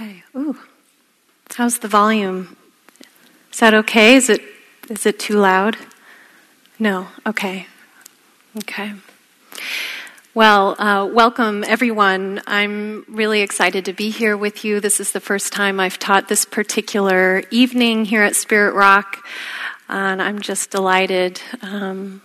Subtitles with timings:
[0.00, 0.22] Okay.
[0.36, 0.56] Ooh.
[1.56, 2.56] How's the volume?
[3.52, 4.14] Is that okay?
[4.14, 4.40] Is it
[4.88, 5.76] is it too loud?
[6.78, 7.08] No.
[7.26, 7.66] Okay.
[8.58, 8.92] Okay.
[10.34, 12.42] Well, uh, welcome everyone.
[12.46, 14.78] I'm really excited to be here with you.
[14.78, 19.26] This is the first time I've taught this particular evening here at Spirit Rock,
[19.88, 22.22] and I'm just delighted um,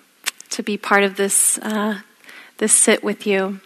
[0.51, 2.01] to be part of this uh,
[2.59, 3.61] this sit with you.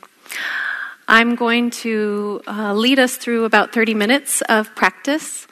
[1.09, 5.47] I'm going to uh, lead us through about 30 minutes of practice.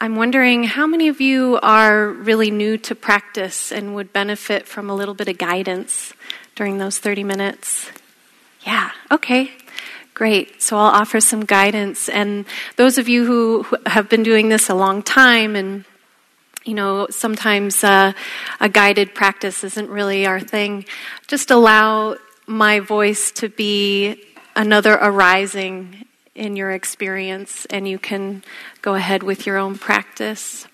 [0.00, 4.90] I'm wondering how many of you are really new to practice and would benefit from
[4.90, 6.14] a little bit of guidance
[6.56, 7.92] during those 30 minutes?
[8.66, 9.52] Yeah, okay,
[10.14, 10.60] great.
[10.60, 12.08] So I'll offer some guidance.
[12.08, 15.84] And those of you who, who have been doing this a long time and
[16.64, 18.12] you know, sometimes uh,
[18.60, 20.84] a guided practice isn't really our thing.
[21.28, 22.16] Just allow
[22.48, 24.22] my voice to be
[24.58, 28.42] another arising in your experience, and you can
[28.82, 30.66] go ahead with your own practice.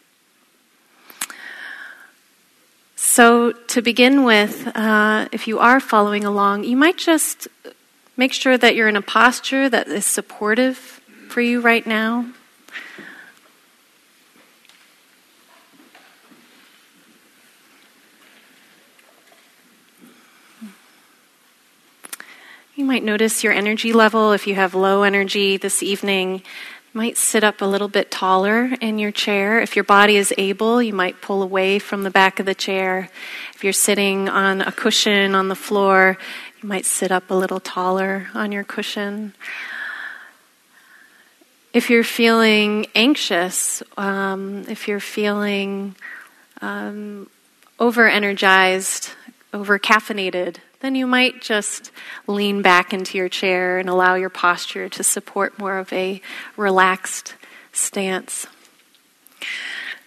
[2.97, 7.47] So, to begin with, uh, if you are following along, you might just
[8.17, 12.27] make sure that you're in a posture that is supportive for you right now.
[22.77, 24.33] You might notice your energy level.
[24.33, 26.43] If you have low energy this evening,
[26.93, 29.61] might sit up a little bit taller in your chair.
[29.61, 33.11] If your body is able, you might pull away from the back of the chair.
[33.55, 36.19] If you're sitting on a cushion on the floor,
[36.61, 39.35] you might sit up a little taller on your cushion.
[41.73, 45.95] If you're feeling anxious, um, if you're feeling
[46.61, 47.31] um,
[47.79, 49.11] over energized,
[49.53, 51.91] over caffeinated, then you might just
[52.27, 56.21] lean back into your chair and allow your posture to support more of a
[56.59, 57.37] relaxed
[57.73, 58.47] stance.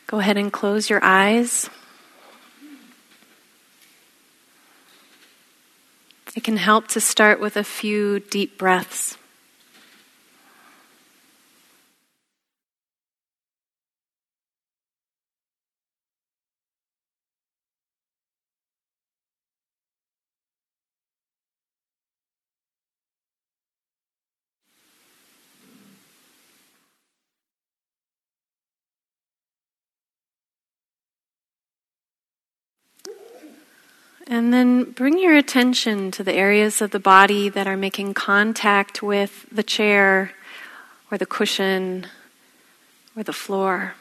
[0.06, 1.68] Go ahead and close your eyes.
[6.36, 9.18] It can help to start with a few deep breaths.
[34.30, 39.02] And then bring your attention to the areas of the body that are making contact
[39.02, 40.34] with the chair
[41.10, 42.08] or the cushion
[43.16, 43.96] or the floor.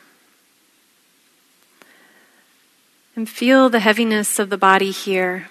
[3.15, 5.48] And feel the heaviness of the body here.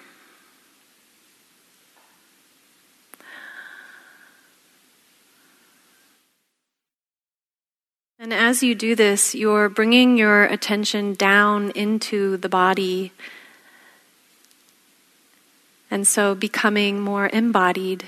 [8.18, 13.12] And as you do this, you're bringing your attention down into the body
[15.90, 18.04] and so becoming more embodied.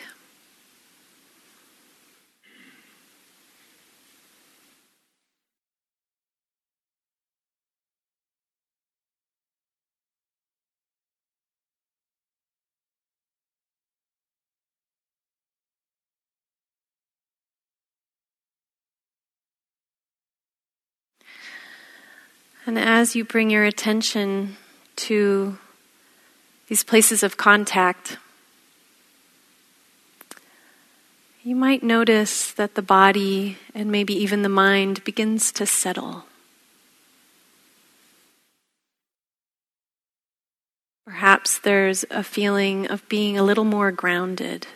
[22.69, 24.59] And as you bring your attention
[24.97, 25.57] to
[26.69, 28.19] these places of contact,
[31.43, 36.27] you might notice that the body and maybe even the mind begins to settle.
[41.07, 44.67] Perhaps there's a feeling of being a little more grounded.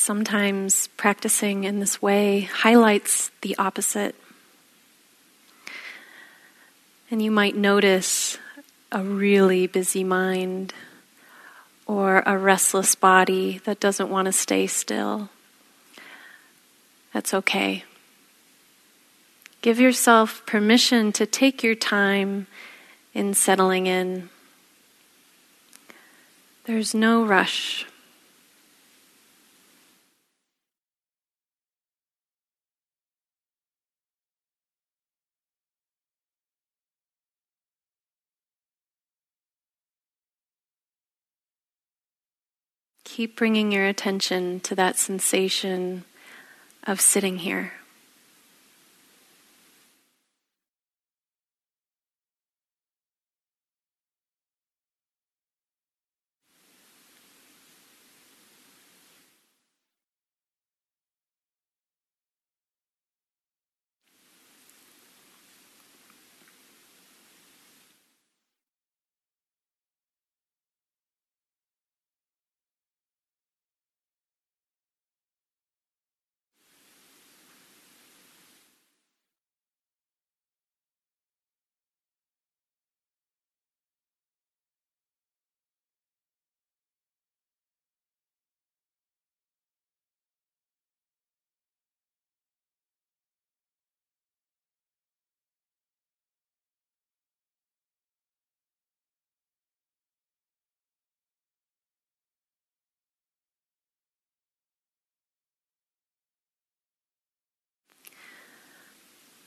[0.00, 4.14] Sometimes practicing in this way highlights the opposite.
[7.10, 8.38] And you might notice
[8.90, 10.72] a really busy mind
[11.86, 15.28] or a restless body that doesn't want to stay still.
[17.12, 17.84] That's okay.
[19.60, 22.46] Give yourself permission to take your time
[23.12, 24.30] in settling in.
[26.64, 27.84] There's no rush.
[43.20, 46.02] Keep bringing your attention to that sensation
[46.84, 47.70] of sitting here.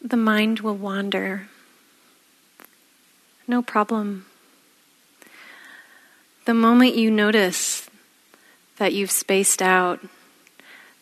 [0.04, 1.48] The mind will wander.
[3.48, 4.26] No problem.
[6.46, 7.90] The moment you notice
[8.78, 10.02] that you've spaced out,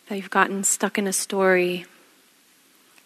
[0.08, 1.84] that you've gotten stuck in a story,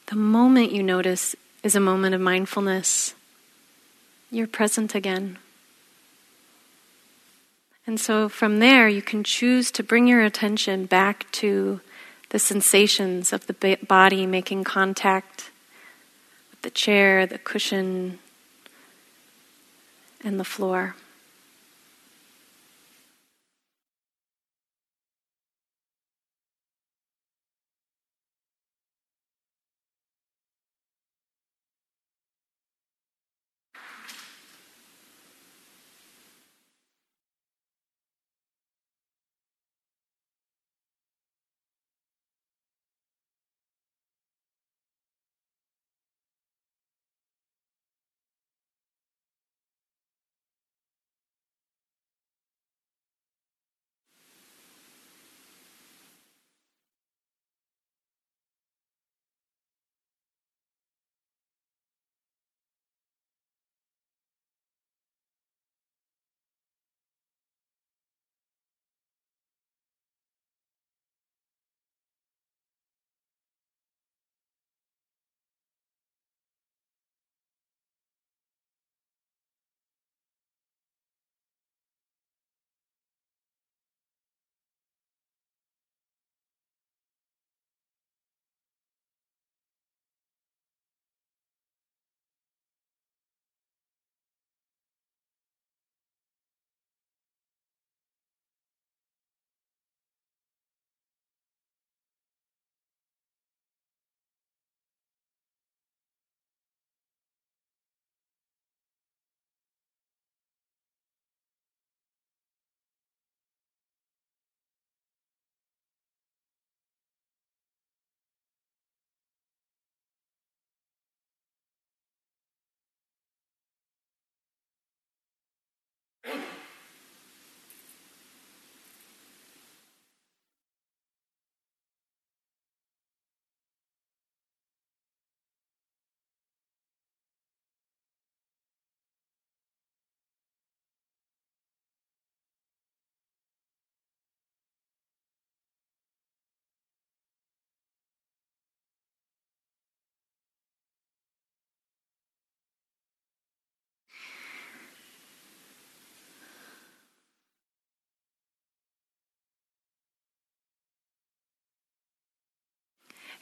[0.06, 3.14] the moment you notice is a moment of mindfulness.
[4.30, 5.38] You're present again.
[7.86, 11.80] And so from there, you can choose to bring your attention back to
[12.30, 15.50] the sensations of the body making contact
[16.66, 18.18] the chair, the cushion,
[20.24, 20.96] and the floor.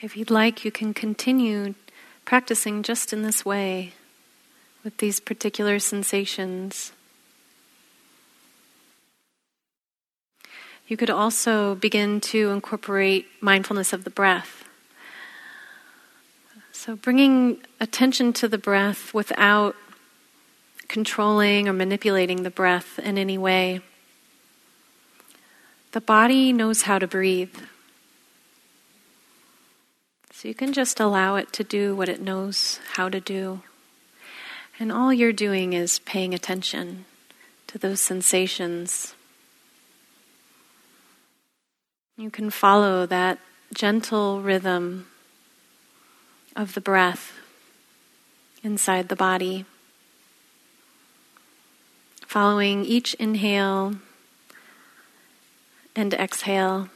[0.04, 1.74] If you'd like, you can continue
[2.26, 3.94] practicing just in this way
[4.84, 6.92] with these particular sensations.
[10.86, 14.68] You could also begin to incorporate mindfulness of the breath.
[16.70, 19.74] So, bringing attention to the breath without
[20.86, 23.80] controlling or manipulating the breath in any way.
[25.92, 27.56] The body knows how to breathe.
[30.44, 33.62] So you can just allow it to do what it knows how to do.
[34.78, 37.06] And all you're doing is paying attention
[37.68, 39.14] to those sensations.
[42.18, 43.38] You can follow that
[43.72, 45.06] gentle rhythm
[46.54, 47.32] of the breath
[48.62, 49.64] inside the body,
[52.26, 53.94] following each inhale
[55.96, 56.90] and exhale.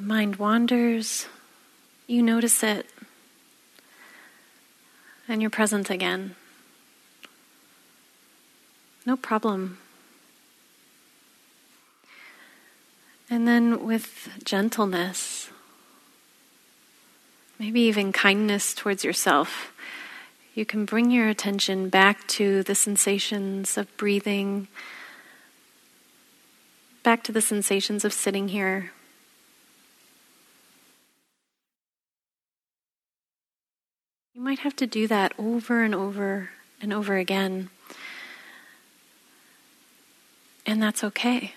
[0.00, 1.26] The mind wanders,
[2.06, 2.86] you notice it,
[5.28, 6.36] and you're present again.
[9.04, 9.76] No problem.
[13.28, 15.50] And then with gentleness,
[17.58, 19.70] maybe even kindness towards yourself,
[20.54, 24.66] you can bring your attention back to the sensations of breathing,
[27.02, 28.92] back to the sensations of sitting here
[34.40, 36.48] You might have to do that over and over
[36.80, 37.68] and over again.
[40.64, 41.52] And that's okay.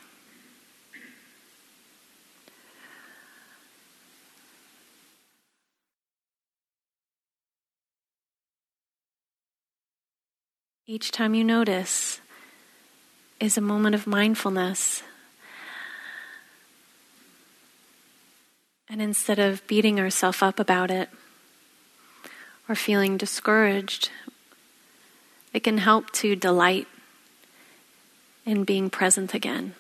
[10.86, 12.20] Each time you notice
[13.40, 15.04] is a moment of mindfulness.
[18.90, 21.08] And instead of beating ourselves up about it,
[22.68, 24.10] or feeling discouraged,
[25.54, 26.88] it can help to delight
[28.46, 29.74] in being present again.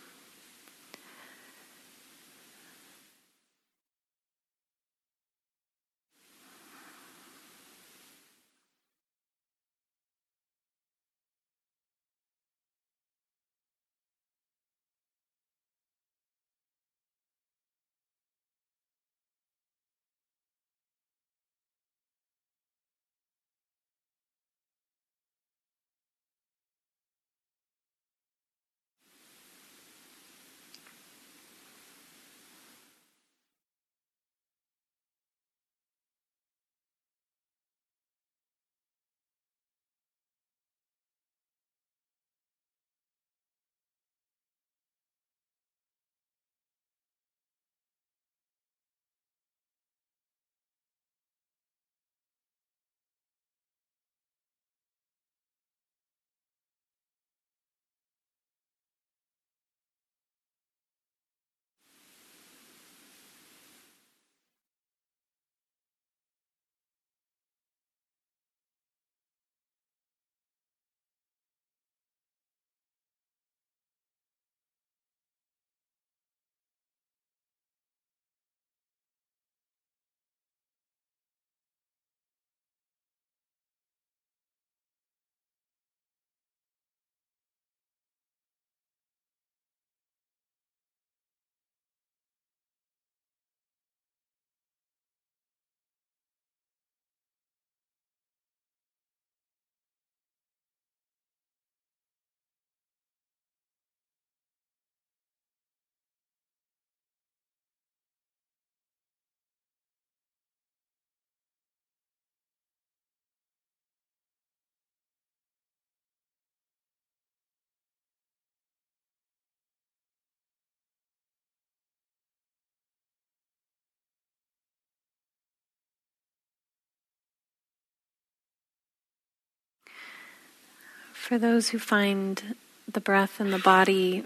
[131.34, 132.56] For those who find
[132.88, 134.24] the breath and the body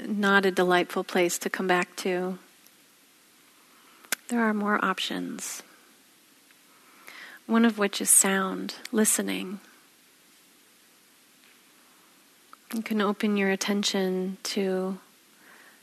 [0.00, 2.38] not a delightful place to come back to,
[4.28, 5.64] there are more options.
[7.48, 9.58] One of which is sound, listening.
[12.72, 14.98] You can open your attention to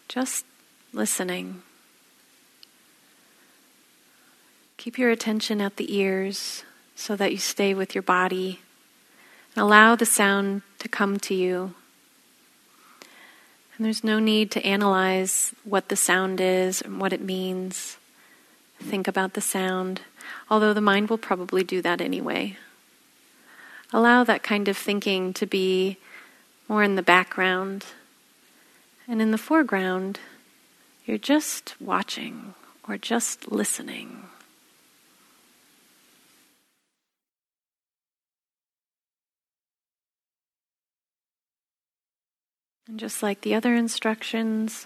[0.08, 0.46] just
[0.94, 1.64] listening.
[4.78, 6.64] Keep your attention at the ears
[6.96, 8.62] so that you stay with your body.
[9.56, 11.74] Allow the sound to come to you.
[13.76, 17.98] And there's no need to analyze what the sound is and what it means.
[18.80, 20.02] Think about the sound,
[20.50, 22.58] although the mind will probably do that anyway.
[23.92, 25.98] Allow that kind of thinking to be
[26.70, 27.86] more in the background.
[29.08, 30.20] And in the foreground,
[31.06, 32.54] you're just watching
[32.88, 34.24] or just listening.
[42.92, 44.86] And just like the other instructions,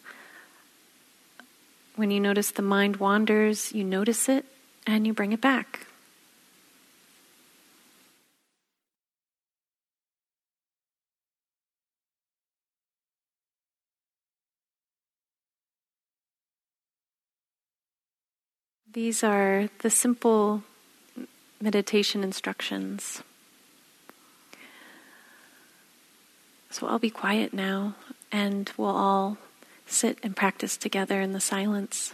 [1.96, 4.46] when you notice the mind wanders, you notice it
[4.86, 5.88] and you bring it back.
[18.94, 20.62] These are the simple
[21.60, 23.24] meditation instructions.
[26.76, 27.96] So I'll be quiet now
[28.34, 29.38] and we'll all
[29.86, 32.14] sit and practice together in the silence.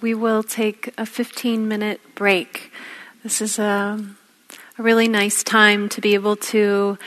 [0.00, 2.72] We will take a 15 minute break.
[3.22, 4.04] This is a,
[4.76, 6.98] a, really nice time to be able to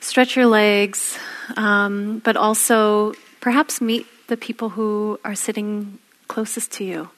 [0.00, 1.16] stretch your legs,
[1.56, 7.10] um, but also perhaps meet the people who are sitting closest to you.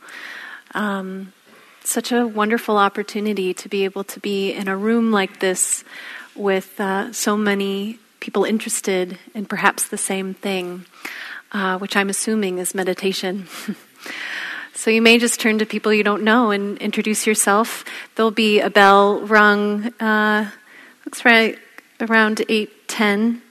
[0.74, 1.32] Um,
[1.84, 5.84] such a wonderful opportunity to be able to be in a room like this
[6.36, 10.84] with uh, so many people interested in perhaps the same thing,
[11.52, 13.48] uh, which I'm assuming is meditation.
[14.74, 17.84] so you may just turn to people you don't know and introduce yourself.
[18.14, 19.92] There'll be a bell rung.
[20.00, 20.50] Uh,
[21.04, 21.58] looks right
[22.00, 23.42] around eight ten,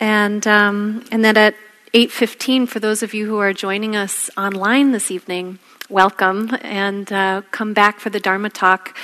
[0.00, 1.54] and um, and then at
[1.92, 5.58] eight fifteen for those of you who are joining us online this evening
[5.90, 8.96] welcome and uh, come back for the Dharma talk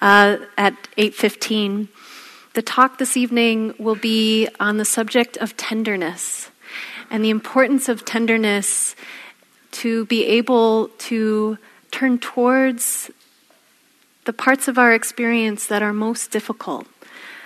[0.00, 1.88] uh, at 8:15.
[2.54, 6.50] The talk this evening will be on the subject of tenderness
[7.10, 8.96] and the importance of tenderness
[9.72, 11.58] to be able to
[11.90, 13.10] turn towards
[14.24, 16.86] the parts of our experience that are most difficult.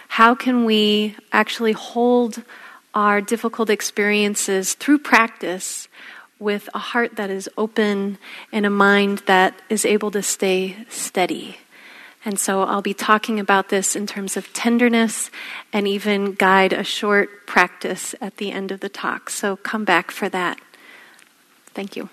[0.08, 2.42] How can we actually hold
[2.94, 5.88] our difficult experiences through practice
[6.38, 8.18] with a heart that is open
[8.52, 11.58] and a mind that is able to stay steady.
[12.24, 15.30] And so I'll be talking about this in terms of tenderness
[15.72, 19.30] and even guide a short practice at the end of the talk.
[19.30, 20.58] So come back for that.
[21.72, 22.08] Thank you.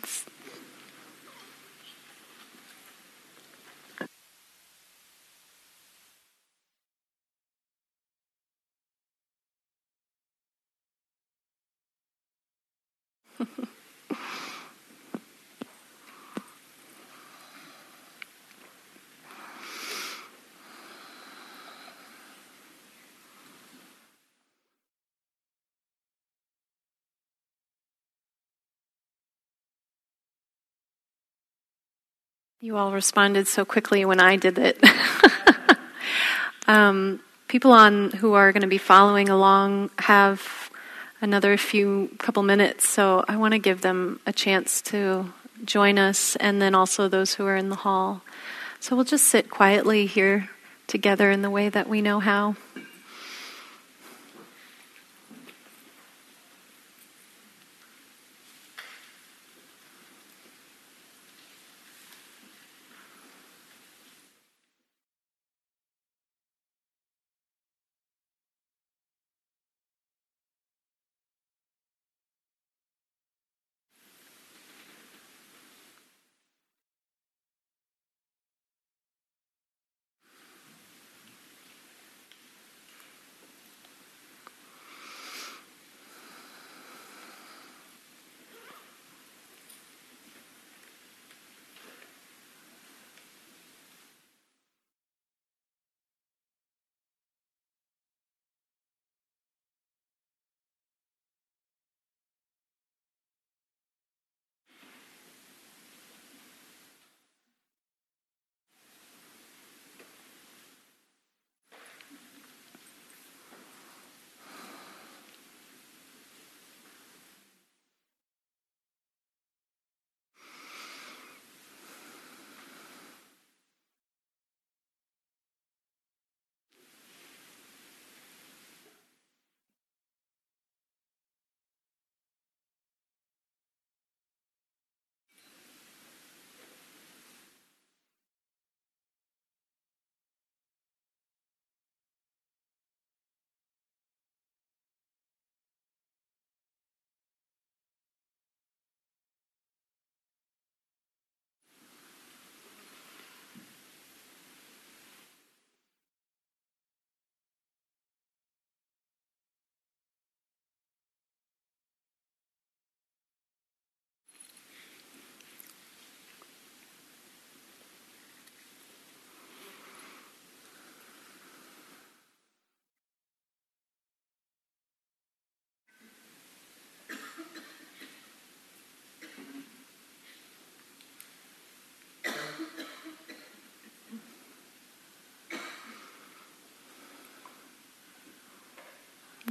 [0.00, 0.27] It's
[32.60, 34.82] You all responded so quickly when I did it.
[36.66, 40.68] um, people on who are going to be following along have
[41.20, 45.32] another few couple minutes, so I want to give them a chance to
[45.64, 48.22] join us, and then also those who are in the hall.
[48.80, 50.50] So we'll just sit quietly here
[50.88, 52.56] together in the way that we know how.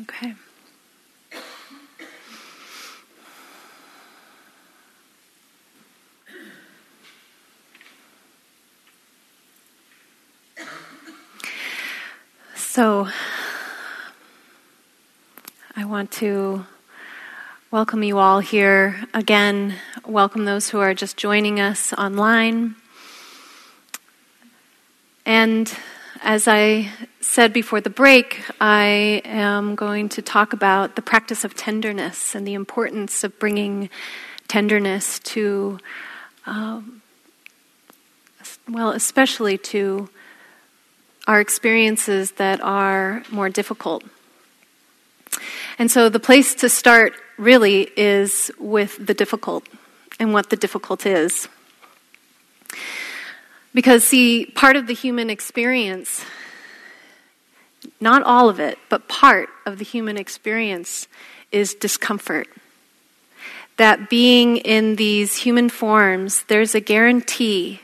[0.10, 0.34] Okay.
[12.55, 13.08] So,
[15.76, 16.66] I want to
[17.72, 19.76] welcome you all here again.
[20.05, 22.76] Welcome those who are just joining us online.
[25.26, 25.72] And
[26.22, 26.91] as I
[27.38, 32.47] said before the break, I am going to talk about the practice of tenderness and
[32.47, 33.91] the importance of bringing
[34.47, 35.77] tenderness to,
[36.47, 37.03] um,
[38.67, 40.09] well, especially to
[41.27, 44.03] our experiences that are more difficult.
[45.77, 49.63] And so the place to start really is with the difficult
[50.19, 51.47] and what the difficult is.
[53.75, 56.25] Because, see, part of the human experience,
[57.99, 61.07] not all of it, but part of the human experience
[61.51, 62.47] is discomfort.
[63.77, 67.81] That being in these human forms, there's a guarantee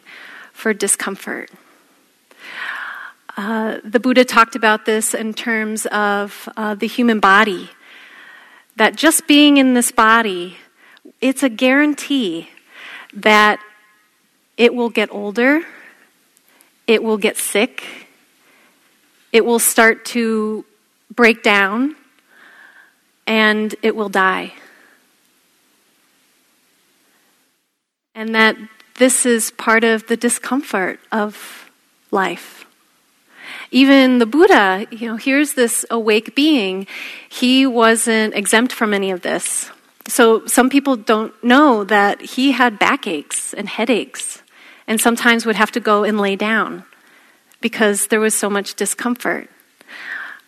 [0.51, 1.51] for discomfort.
[3.35, 7.69] Uh, the Buddha talked about this in terms of uh, the human body.
[8.75, 10.57] That just being in this body,
[11.21, 12.49] it's a guarantee
[13.13, 13.59] that
[14.57, 15.63] it will get older,
[16.85, 18.02] it will get sick,
[19.33, 20.63] it will start to
[21.13, 21.95] break down,
[23.25, 24.53] and it will die.
[28.13, 28.55] And that
[28.99, 31.71] this is part of the discomfort of
[32.11, 32.65] life.
[33.71, 36.85] Even the Buddha, you know, here's this awake being.
[37.27, 39.71] He wasn't exempt from any of this.
[40.07, 44.43] so some people don't know that he had backaches and headaches
[44.85, 46.83] and sometimes would have to go and lay down
[47.63, 49.49] because there was so much discomfort.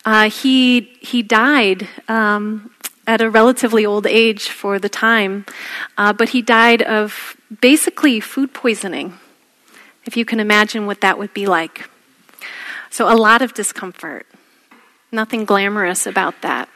[0.04, 2.70] Uh, he, he died um,
[3.08, 5.46] at a relatively old age for the time,
[5.98, 9.18] uh, but he died of basically food poisoning,
[10.04, 11.90] if you can imagine what that would be like.
[12.92, 14.28] So, a lot of discomfort.
[15.12, 16.68] Nothing glamorous about that.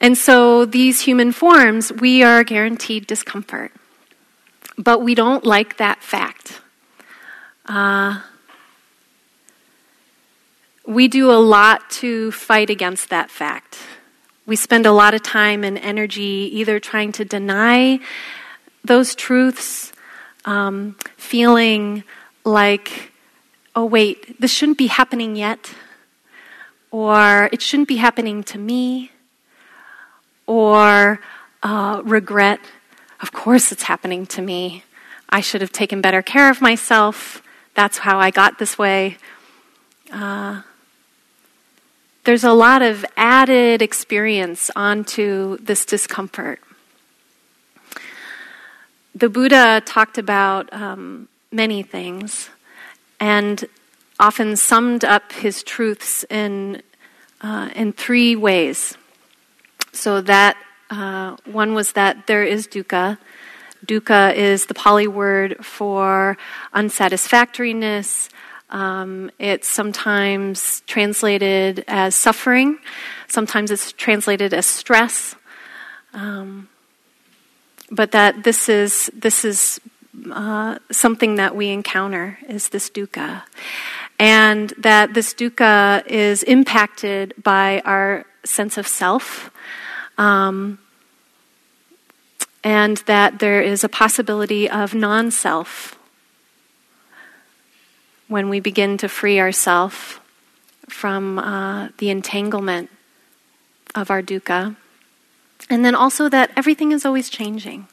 [0.00, 3.72] And so, these human forms, we are guaranteed discomfort.
[4.76, 6.60] But we don't like that fact.
[7.66, 8.20] Uh,
[10.86, 13.78] we do a lot to fight against that fact.
[14.46, 17.98] We spend a lot of time and energy either trying to deny
[18.84, 19.92] those truths,
[20.44, 22.04] um, feeling
[22.44, 23.10] like,
[23.74, 25.74] oh, wait, this shouldn't be happening yet,
[26.92, 29.10] or it shouldn't be happening to me,
[30.46, 31.18] or
[31.64, 32.60] uh, regret,
[33.20, 34.84] of course it's happening to me.
[35.28, 37.42] I should have taken better care of myself.
[37.76, 39.18] That's how I got this way.
[40.10, 40.62] Uh,
[42.24, 46.58] there's a lot of added experience onto this discomfort.
[49.14, 52.48] The Buddha talked about um, many things
[53.20, 53.66] and
[54.18, 56.82] often summed up his truths in,
[57.42, 58.96] uh, in three ways.
[59.92, 60.56] So, that
[60.88, 63.18] uh, one was that there is dukkha.
[63.86, 66.36] Dukkha is the Pali word for
[66.74, 68.28] unsatisfactoriness,
[68.70, 72.78] um, it's sometimes translated as suffering,
[73.28, 75.36] sometimes it's translated as stress.
[76.12, 76.68] Um,
[77.90, 79.80] but that this is this is
[80.32, 83.42] uh, something that we encounter is this dukkha,
[84.18, 89.50] and that this dukkha is impacted by our sense of self.
[90.18, 90.78] Um,
[92.66, 95.96] and that there is a possibility of non self
[98.26, 100.18] when we begin to free ourselves
[100.88, 102.90] from uh, the entanglement
[103.94, 104.74] of our dukkha.
[105.70, 107.86] And then also that everything is always changing.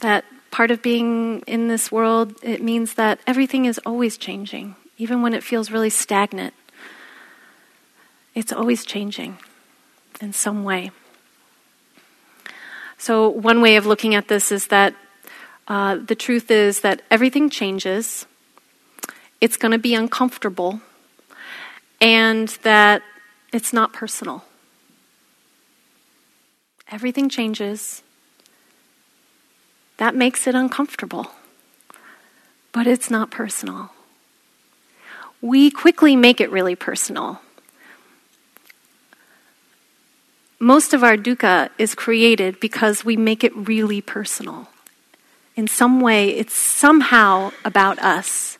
[0.00, 5.22] That part of being in this world, it means that everything is always changing, even
[5.22, 6.52] when it feels really stagnant.
[8.34, 9.38] It's always changing
[10.20, 10.90] in some way.
[12.98, 14.94] So, one way of looking at this is that
[15.68, 18.26] uh, the truth is that everything changes,
[19.40, 20.80] it's going to be uncomfortable,
[22.00, 23.02] and that
[23.52, 24.44] it's not personal.
[26.90, 28.02] Everything changes.
[29.98, 31.30] That makes it uncomfortable,
[32.72, 33.90] but it's not personal.
[35.40, 37.40] We quickly make it really personal.
[40.60, 44.68] Most of our dukkha is created because we make it really personal.
[45.56, 48.58] In some way, it's somehow about us.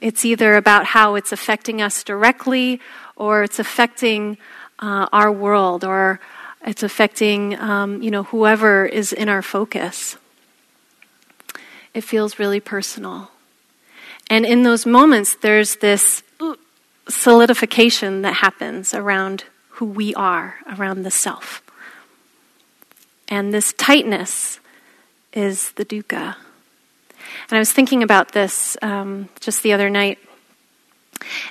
[0.00, 2.80] It's either about how it's affecting us directly
[3.16, 4.38] or it's affecting
[4.78, 6.20] uh, our world or
[6.66, 10.16] it's affecting um, you know whoever is in our focus
[11.92, 13.30] it feels really personal
[14.28, 16.22] and in those moments there's this
[17.08, 19.44] solidification that happens around
[19.74, 21.62] who we are around the self
[23.28, 24.60] and this tightness
[25.32, 26.36] is the dukkha
[27.48, 30.18] and I was thinking about this um, just the other night.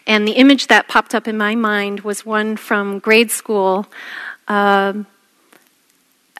[0.05, 3.88] And the image that popped up in my mind was one from grade school.
[4.47, 5.07] Um,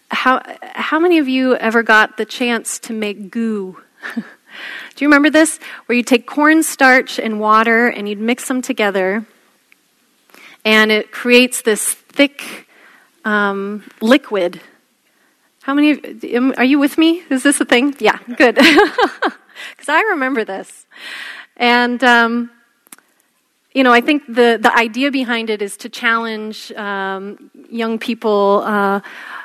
[0.10, 3.78] how, how many of you ever got the chance to make goo?
[4.16, 4.24] Do
[5.00, 5.60] you remember this?
[5.88, 9.26] Where you take cornstarch and water and you'd mix them together,
[10.66, 12.68] and it creates this thick
[13.26, 14.62] um, liquid.
[15.64, 17.24] How many of, are you with me?
[17.30, 17.96] Is this a thing?
[18.00, 18.56] Yeah, good.
[18.56, 20.86] because I remember this.
[21.58, 22.50] And, um,
[23.74, 28.64] you know, I think the, the idea behind it is to challenge um, young people
[28.66, 29.02] uh,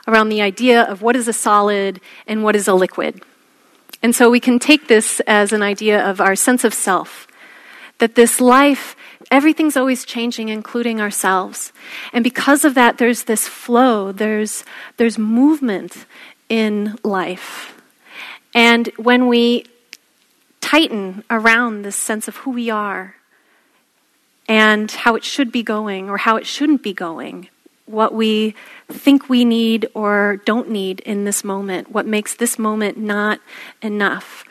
[0.06, 3.22] around the idea of what is a solid and what is a liquid.
[4.02, 7.26] And so we can take this as an idea of our sense of self,
[7.98, 8.94] that this life,
[9.30, 11.72] everything's always changing, including ourselves.
[12.12, 14.64] And because of that, there's this flow, there's,
[14.96, 16.06] there's movement
[16.48, 17.80] in life.
[18.54, 19.66] And when we
[20.60, 23.14] tighten around this sense of who we are
[24.48, 27.48] and how it should be going or how it shouldn't be going,
[27.86, 28.54] what we
[28.88, 33.40] think we need or don't need in this moment, what makes this moment not
[33.82, 34.44] enough.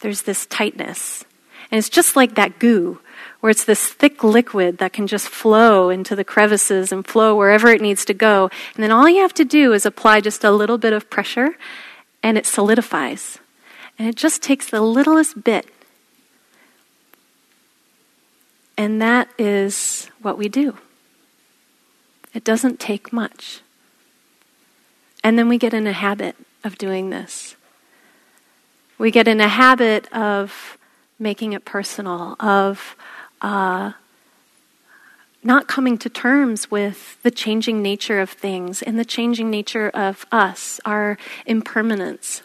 [0.00, 1.24] There's this tightness.
[1.70, 3.00] And it's just like that goo,
[3.40, 7.68] where it's this thick liquid that can just flow into the crevices and flow wherever
[7.68, 8.50] it needs to go.
[8.74, 11.56] And then all you have to do is apply just a little bit of pressure,
[12.22, 13.38] and it solidifies.
[13.98, 15.66] And it just takes the littlest bit.
[18.76, 20.78] And that is what we do.
[22.32, 23.60] It doesn't take much.
[25.22, 27.56] And then we get in a habit of doing this.
[28.96, 30.78] We get in a habit of
[31.20, 32.96] making it personal, of
[33.40, 33.92] uh,
[35.42, 40.26] not coming to terms with the changing nature of things and the changing nature of
[40.32, 41.16] us, our
[41.46, 42.42] impermanence.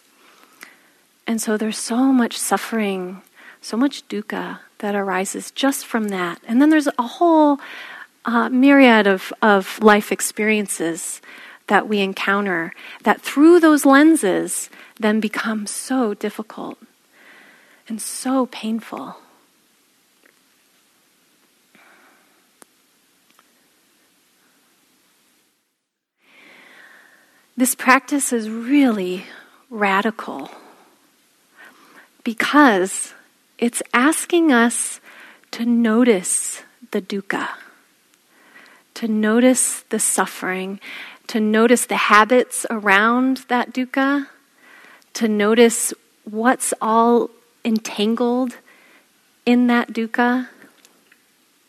[1.27, 3.21] And so there's so much suffering,
[3.61, 6.39] so much dukkha that arises just from that.
[6.47, 7.59] And then there's a whole
[8.25, 11.21] uh, myriad of, of life experiences
[11.67, 12.73] that we encounter
[13.03, 14.69] that through those lenses
[14.99, 16.77] then become so difficult
[17.87, 19.15] and so painful.
[27.57, 29.25] This practice is really
[29.69, 30.51] radical
[32.23, 33.13] because
[33.57, 34.99] it's asking us
[35.51, 37.47] to notice the dukkha,
[38.95, 40.81] to notice the suffering,
[41.27, 44.27] to notice the habits around that dukkha,
[45.13, 45.93] to notice
[46.25, 47.29] what's all
[47.65, 48.57] entangled
[49.45, 50.47] in that dukkha,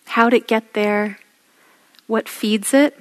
[0.06, 1.18] how'd it get there,
[2.06, 2.98] what feeds it.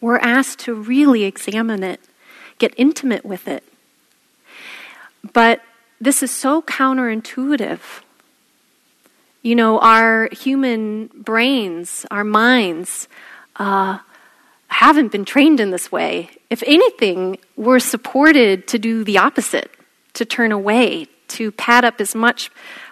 [0.00, 2.00] We're asked to really examine it,
[2.58, 3.62] get intimate with it.
[5.32, 5.62] But
[6.00, 7.80] this is so counterintuitive.
[9.42, 13.08] You know, our human brains, our minds,
[13.56, 13.98] uh,
[14.68, 16.30] haven't been trained in this way.
[16.50, 19.70] If anything, we're supported to do the opposite,
[20.14, 22.50] to turn away, to pad up as much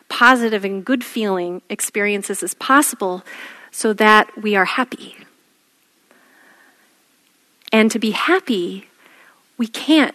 [0.09, 3.25] positive and good feeling experiences as possible
[3.71, 5.17] so that we are happy.
[7.73, 8.87] And to be happy,
[9.59, 10.15] we can't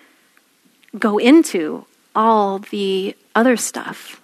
[0.98, 4.22] go into all the other stuff.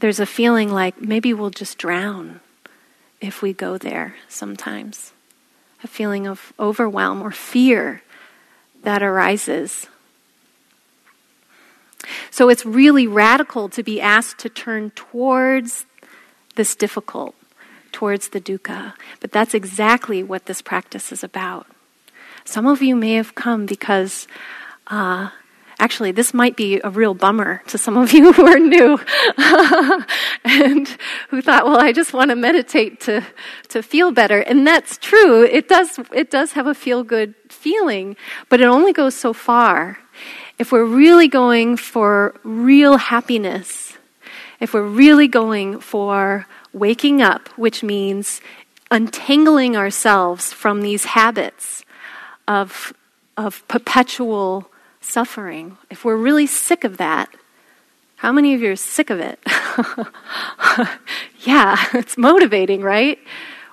[0.00, 2.40] There's a feeling like maybe we'll just drown
[3.20, 5.12] if we go there sometimes.
[5.82, 8.02] A feeling of overwhelm or fear
[8.82, 9.88] that arises.
[12.30, 15.86] So it's really radical to be asked to turn towards
[16.56, 17.34] this difficult,
[17.92, 18.94] towards the dukkha.
[19.20, 21.66] But that's exactly what this practice is about.
[22.44, 24.28] Some of you may have come because
[24.88, 25.30] uh,
[25.78, 28.98] Actually, this might be a real bummer to some of you who are new
[30.44, 30.88] and
[31.28, 33.24] who thought, well, I just want to meditate to,
[33.68, 34.40] to feel better.
[34.40, 35.42] And that's true.
[35.42, 38.16] It does, it does have a feel good feeling,
[38.48, 39.98] but it only goes so far.
[40.58, 43.98] If we're really going for real happiness,
[44.60, 48.40] if we're really going for waking up, which means
[48.90, 51.84] untangling ourselves from these habits
[52.46, 52.92] of,
[53.36, 57.28] of perpetual suffering, if we're really sick of that,
[58.16, 59.40] how many of you are sick of it?
[61.40, 63.18] yeah, it's motivating, right?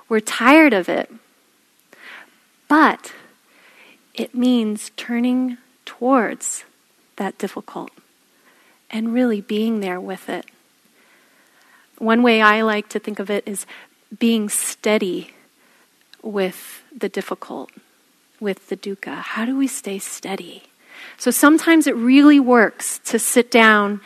[0.09, 1.11] We're tired of it.
[2.67, 3.13] But
[4.15, 6.65] it means turning towards
[7.21, 7.91] that difficult
[8.89, 10.43] and really being there with it.
[11.99, 13.67] One way I like to think of it is
[14.17, 15.29] being steady
[16.23, 17.69] with the difficult,
[18.39, 19.17] with the dukkha.
[19.21, 20.63] How do we stay steady?
[21.17, 24.01] So sometimes it really works to sit down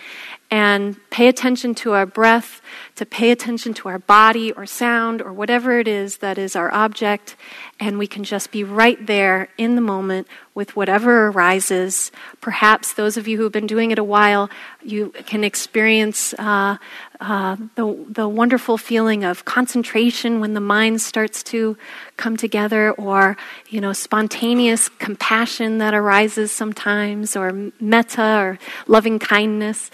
[0.52, 2.62] and pay attention to our breath,
[2.96, 6.72] to pay attention to our body or sound or whatever it is that is our
[6.74, 7.36] object,
[7.80, 12.12] and we can just be right there in the moment with whatever arises.
[12.42, 14.50] Perhaps those of you who have been doing it a while,
[14.84, 16.78] you can experience uh,
[17.20, 21.76] uh, the, the wonderful feeling of concentration when the mind starts to
[22.18, 23.36] come together, or
[23.70, 29.92] you know, spontaneous compassion that arises sometimes, or metta or loving kindness.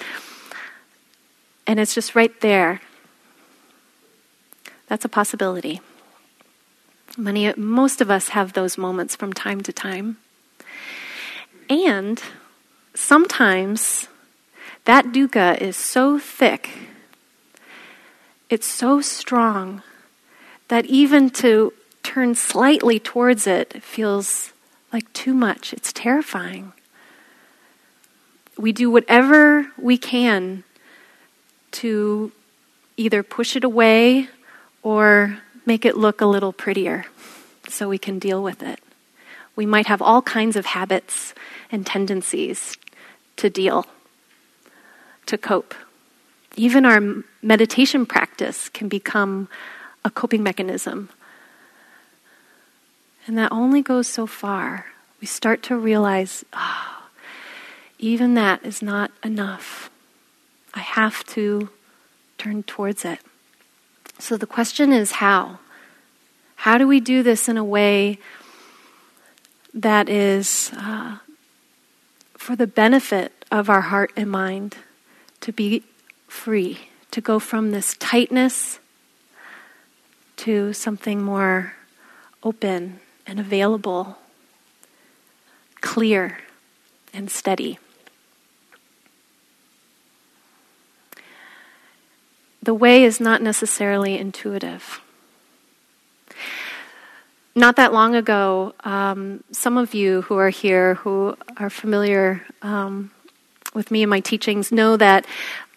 [1.68, 2.82] And it's just right there.
[4.88, 5.80] That's a possibility.
[7.18, 10.18] Many, most of us have those moments from time to time.
[11.70, 12.22] And
[12.94, 14.08] sometimes
[14.86, 16.70] that dukkha is so thick,
[18.50, 19.82] it's so strong,
[20.68, 24.52] that even to turn slightly towards it feels
[24.92, 25.74] like too much.
[25.74, 26.74] It's terrifying.
[28.58, 30.64] We do whatever we can
[31.72, 32.32] to
[32.98, 34.28] either push it away
[34.84, 37.06] or make it look a little prettier
[37.70, 38.80] so we can deal with it.
[39.56, 41.34] We might have all kinds of habits
[41.72, 42.78] and tendencies
[43.38, 43.86] to deal,
[45.26, 45.76] to cope
[46.56, 47.02] even our
[47.42, 49.48] meditation practice can become
[50.04, 51.10] a coping mechanism.
[53.28, 54.88] And that only goes so far.
[55.20, 57.10] We start to realize, oh,
[58.00, 59.91] even that is not enough.
[60.74, 61.70] I have to
[62.38, 63.20] turn towards it.
[64.20, 65.60] So the question is how?
[66.56, 68.20] How do we do this in a way
[69.74, 71.18] that is uh,
[72.34, 74.78] for the benefit of our heart and mind
[75.42, 75.84] to be
[76.28, 78.80] free, to go from this tightness
[80.38, 81.74] to something more
[82.44, 84.18] open and available,
[85.82, 86.40] clear
[87.14, 87.78] and steady.
[92.64, 95.02] The way is not necessarily intuitive.
[97.56, 103.12] Not that long ago, um, some of you who are here who are familiar um,
[103.74, 105.26] with me and my teachings know that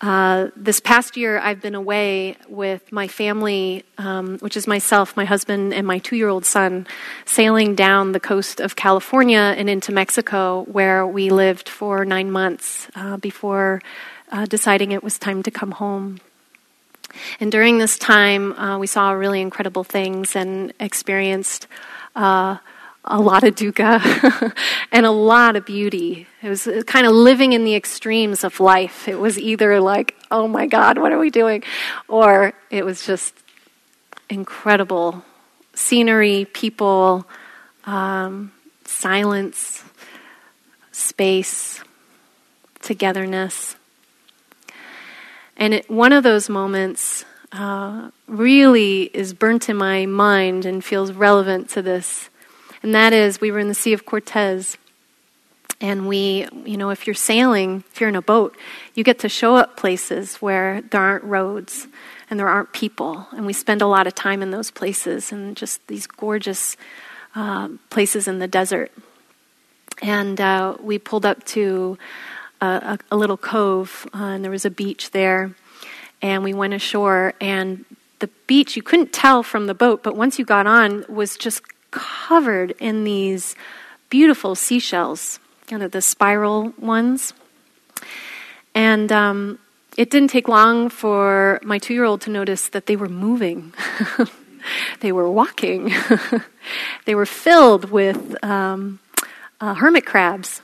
[0.01, 5.25] uh, this past year I've been away with my family, um, which is myself, my
[5.25, 6.87] husband, and my two year old son,
[7.25, 12.89] sailing down the coast of California and into Mexico, where we lived for nine months
[12.95, 13.81] uh, before
[14.31, 16.21] uh, deciding it was time to come home.
[17.41, 21.67] And during this time, uh, we saw really incredible things and experienced
[22.15, 22.59] uh,
[23.05, 24.55] a lot of dukkha
[24.93, 26.27] and a lot of beauty.
[26.43, 29.09] It was kind of living in the extremes of life.
[29.09, 31.63] It was either like, oh my God, what are we doing?
[32.09, 33.35] Or it was just
[34.31, 35.23] incredible
[35.75, 37.27] scenery, people,
[37.85, 38.53] um,
[38.85, 39.85] silence,
[40.93, 41.83] space,
[42.81, 43.77] togetherness.
[45.57, 51.13] And it, one of those moments uh, really is burnt in my mind and feels
[51.13, 52.29] relevant to this.
[52.83, 54.77] And that is, we were in the Sea of Cortez.
[55.81, 58.57] And we, you know, if you're sailing, if you're in a boat,
[58.95, 61.87] you get to show up places where there aren't roads
[62.31, 63.27] and there aren't people.
[63.33, 66.77] And we spend a lot of time in those places and just these gorgeous
[67.35, 68.93] uh, places in the desert.
[70.03, 71.99] And uh, we pulled up to
[72.61, 75.55] a, a little cove, uh, and there was a beach there.
[76.23, 77.85] And we went ashore, and
[78.21, 81.63] the beach, you couldn't tell from the boat, but once you got on, was just
[81.91, 83.55] covered in these
[84.09, 87.35] beautiful seashells, kind of the spiral ones.
[88.75, 89.59] And um,
[89.97, 93.73] it didn't take long for my two year old to notice that they were moving.
[95.01, 95.93] they were walking.
[97.05, 98.99] they were filled with um,
[99.61, 100.63] uh, hermit crabs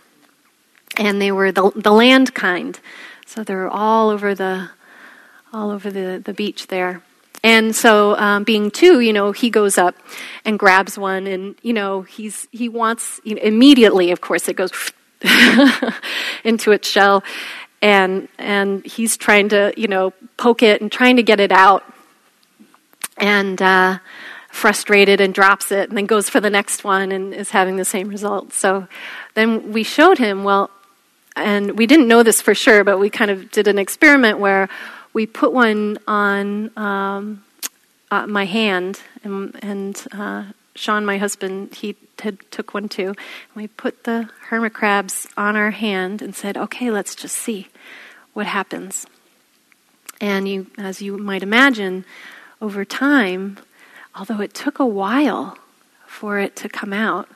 [0.96, 2.78] and they were the, the land kind.
[3.26, 4.70] So they're all over the
[5.52, 7.02] all over the, the beach there.
[7.42, 9.96] And so, um, being two, you know, he goes up
[10.44, 14.10] and grabs one, and you know, he's he wants you know, immediately.
[14.10, 14.72] Of course, it goes
[16.44, 17.24] into its shell,
[17.80, 21.82] and and he's trying to you know poke it and trying to get it out,
[23.16, 23.98] and uh,
[24.50, 27.84] frustrated and drops it, and then goes for the next one and is having the
[27.86, 28.52] same result.
[28.52, 28.86] So
[29.32, 30.70] then we showed him, well,
[31.36, 34.68] and we didn't know this for sure, but we kind of did an experiment where
[35.12, 37.44] we put one on um,
[38.10, 40.44] uh, my hand, and, and uh,
[40.74, 43.08] Sean, my husband, he had, took one too.
[43.08, 43.16] And
[43.54, 47.68] we put the hermit crabs on our hand and said, "Okay, let's just see
[48.32, 49.06] what happens."
[50.20, 52.04] And you, as you might imagine,
[52.60, 53.58] over time,
[54.14, 55.56] although it took a while
[56.06, 57.28] for it to come out,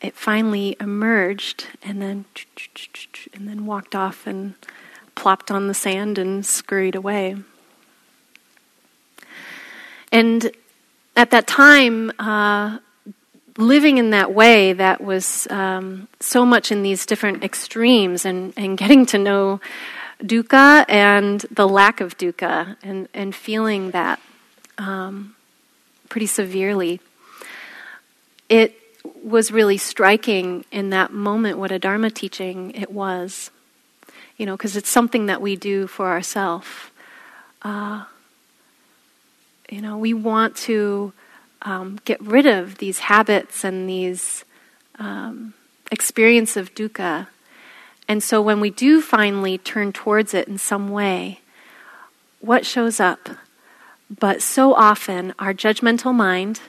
[0.00, 2.24] it finally emerged and then
[3.34, 4.54] and then walked off and
[5.14, 7.36] plopped on the sand and scurried away.
[10.12, 10.50] And
[11.16, 12.78] at that time, uh,
[13.56, 18.78] living in that way, that was um, so much in these different extremes, and, and
[18.78, 19.60] getting to know
[20.22, 24.20] dukkha and the lack of dukkha, and, and feeling that
[24.78, 25.36] um,
[26.08, 27.00] pretty severely.
[28.48, 28.79] It
[29.22, 33.50] was really striking in that moment what a Dharma teaching it was.
[34.36, 36.66] You know, because it's something that we do for ourselves.
[37.62, 38.04] Uh,
[39.68, 41.12] you know, we want to
[41.62, 44.44] um, get rid of these habits and these
[44.98, 45.54] um,
[45.92, 47.28] experience of dukkha.
[48.08, 51.40] And so when we do finally turn towards it in some way,
[52.40, 53.28] what shows up?
[54.08, 56.60] But so often, our judgmental mind,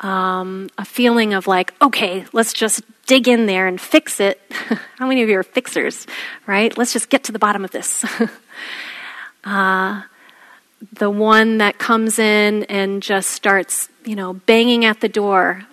[0.00, 4.40] um, a feeling of like, okay, let's just dig in there and fix it.
[4.98, 6.06] How many of you are fixers,
[6.46, 6.76] right?
[6.76, 8.04] Let's just get to the bottom of this.
[9.44, 10.02] uh,
[10.92, 15.64] the one that comes in and just starts, you know, banging at the door.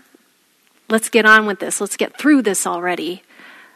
[0.90, 1.82] Let's get on with this.
[1.82, 3.24] Let's get through this already.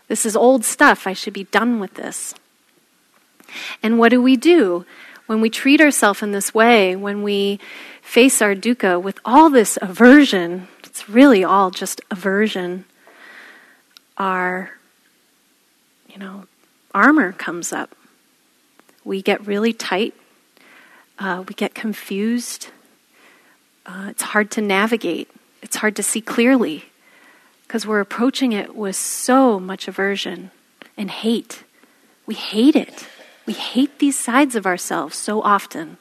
[0.08, 1.08] This is old stuff.
[1.08, 2.36] I should be done with this.
[3.82, 4.86] And what do we do?
[5.26, 7.60] When we treat ourselves in this way, when we
[8.06, 12.86] face our dukkha with all this aversion, it's really all just aversion,
[14.18, 14.72] our,
[16.08, 16.46] you know,
[16.94, 17.94] armor comes up.
[19.04, 20.14] We get really tight.
[21.20, 22.70] Uh, we get confused.
[23.86, 25.30] Uh, it's hard to navigate.
[25.62, 26.86] It's hard to see clearly
[27.68, 30.52] because we're approaching it with so much aversion
[30.96, 31.64] and hate.
[32.26, 33.08] We hate it.
[33.46, 35.98] We hate these sides of ourselves so often.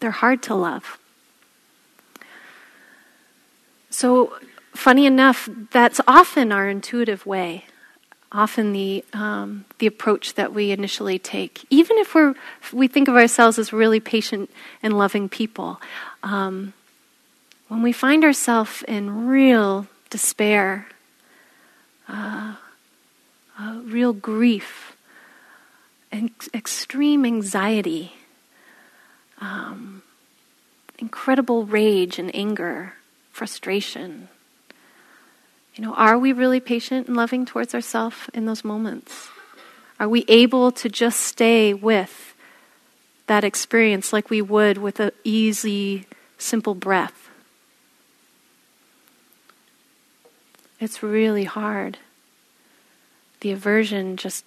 [0.00, 0.98] They're hard to love.
[3.92, 4.32] So,
[4.74, 7.66] funny enough, that's often our intuitive way,
[8.32, 11.66] often the, um, the approach that we initially take.
[11.68, 14.50] Even if we're, if we think of ourselves as really patient
[14.82, 15.78] and loving people,
[16.22, 16.72] um,
[17.68, 20.88] when we find ourselves in real despair,
[22.08, 22.54] uh,
[23.58, 24.96] uh, real grief,
[26.10, 28.14] and extreme anxiety,
[29.38, 30.02] um,
[30.98, 32.94] incredible rage and anger,
[33.32, 34.28] frustration.
[35.74, 39.28] You know, are we really patient and loving towards ourselves in those moments?
[39.98, 42.34] Are we able to just stay with
[43.26, 46.06] that experience like we would with an easy,
[46.38, 47.30] simple breath?
[50.78, 51.98] It's really hard.
[53.40, 54.44] The aversion just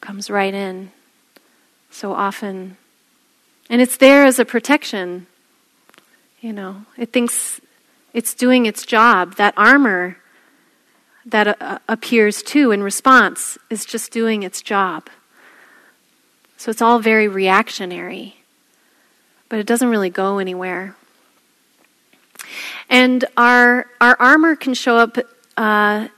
[0.00, 0.90] comes right in
[1.90, 2.76] so often.
[3.68, 5.26] And it's there as a protection.
[6.40, 7.60] You know, it thinks
[8.12, 9.36] it's doing its job.
[9.36, 10.16] That armor
[11.24, 15.08] that uh, appears too in response is just doing its job.
[16.56, 18.36] So it's all very reactionary,
[19.48, 20.96] but it doesn't really go anywhere.
[22.88, 25.16] And our, our armor can show up
[25.56, 26.08] uh,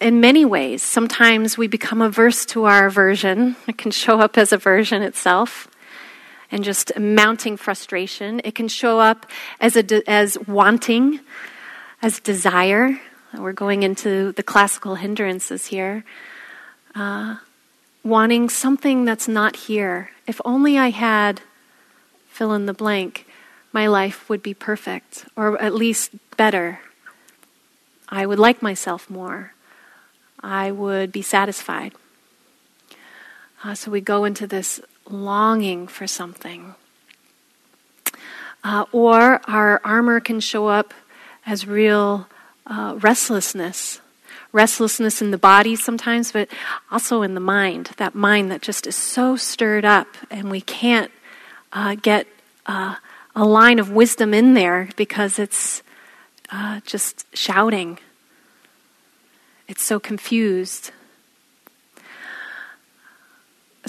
[0.00, 0.82] in many ways.
[0.82, 5.68] Sometimes we become averse to our aversion, it can show up as aversion itself
[6.50, 8.40] and just mounting frustration.
[8.44, 9.26] It can show up
[9.60, 11.20] as, a de- as wanting,
[12.02, 13.00] as desire.
[13.34, 16.04] We're going into the classical hindrances here.
[16.94, 17.36] Uh,
[18.02, 20.10] wanting something that's not here.
[20.26, 21.42] If only I had
[22.28, 23.26] fill in the blank,
[23.72, 26.80] my life would be perfect, or at least better.
[28.08, 29.52] I would like myself more.
[30.40, 31.92] I would be satisfied.
[33.62, 34.80] Uh, so we go into this
[35.10, 36.74] longing for something.
[38.64, 40.92] Uh, or our armor can show up
[41.46, 42.26] as real
[42.66, 44.00] uh, restlessness.
[44.52, 46.48] Restlessness in the body sometimes, but
[46.90, 47.90] also in the mind.
[47.98, 51.10] That mind that just is so stirred up, and we can't
[51.72, 52.26] uh, get
[52.66, 52.96] uh,
[53.36, 55.82] a line of wisdom in there because it's
[56.50, 57.98] uh, just shouting.
[59.68, 60.92] It's so confused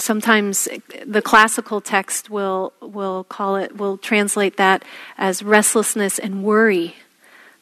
[0.00, 0.68] sometimes
[1.06, 4.84] the classical text will, will call it, will translate that
[5.18, 6.96] as restlessness and worry.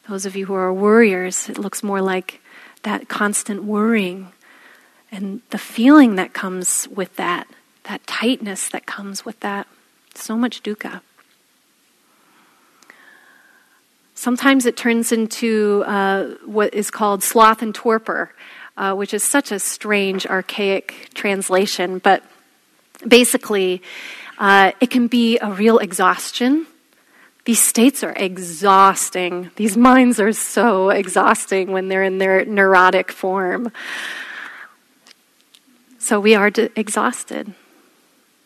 [0.07, 2.41] Those of you who are worriers, it looks more like
[2.83, 4.31] that constant worrying
[5.11, 7.47] and the feeling that comes with that,
[7.83, 9.67] that tightness that comes with that.
[10.15, 11.01] So much dukkha.
[14.13, 18.33] Sometimes it turns into uh, what is called sloth and torpor,
[18.79, 22.23] uh, which is such a strange, archaic translation, but
[23.05, 23.81] basically,
[24.39, 26.65] uh, it can be a real exhaustion.
[27.43, 29.51] These states are exhausting.
[29.57, 33.73] These minds are so exhausting when they're in their neurotic form.
[35.97, 37.53] So we are exhausted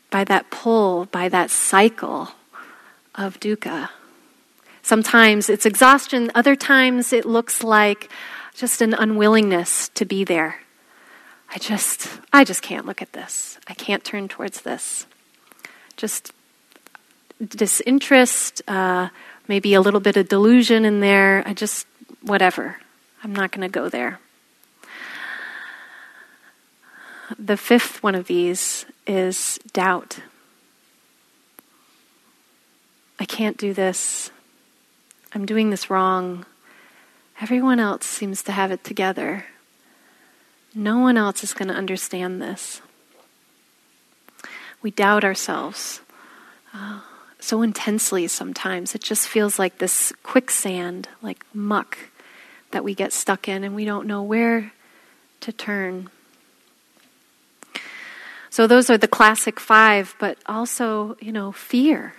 [0.09, 2.29] by that pull, by that cycle
[3.13, 3.89] of dukkha.
[4.81, 8.09] Sometimes it's exhaustion, other times it looks like
[8.53, 10.59] just an unwillingness to be there.
[11.53, 13.59] I just, I just can't look at this.
[13.67, 15.05] I can't turn towards this.
[15.97, 16.33] Just
[17.43, 19.09] disinterest, uh,
[19.47, 21.43] maybe a little bit of delusion in there.
[21.45, 21.85] I just,
[22.21, 22.77] whatever.
[23.23, 24.19] I'm not going to go there.
[27.37, 30.19] The fifth one of these is doubt.
[33.19, 34.31] I can't do this.
[35.33, 36.45] I'm doing this wrong.
[37.43, 39.43] Everyone else seems to have it together.
[40.73, 42.81] No one else is going to understand this.
[44.81, 45.99] We doubt ourselves
[46.73, 47.01] uh,
[47.41, 48.95] so intensely sometimes.
[48.95, 51.97] It just feels like this quicksand, like muck
[52.71, 54.71] that we get stuck in, and we don't know where
[55.41, 56.09] to turn.
[58.49, 62.13] So, those are the classic five, but also, you know, fear.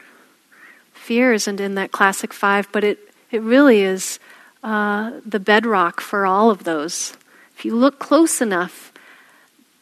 [0.92, 2.98] Fear isn't in that classic five, but it,
[3.30, 4.18] it really is
[4.64, 7.14] uh, the bedrock for all of those.
[7.56, 8.92] If you look close enough,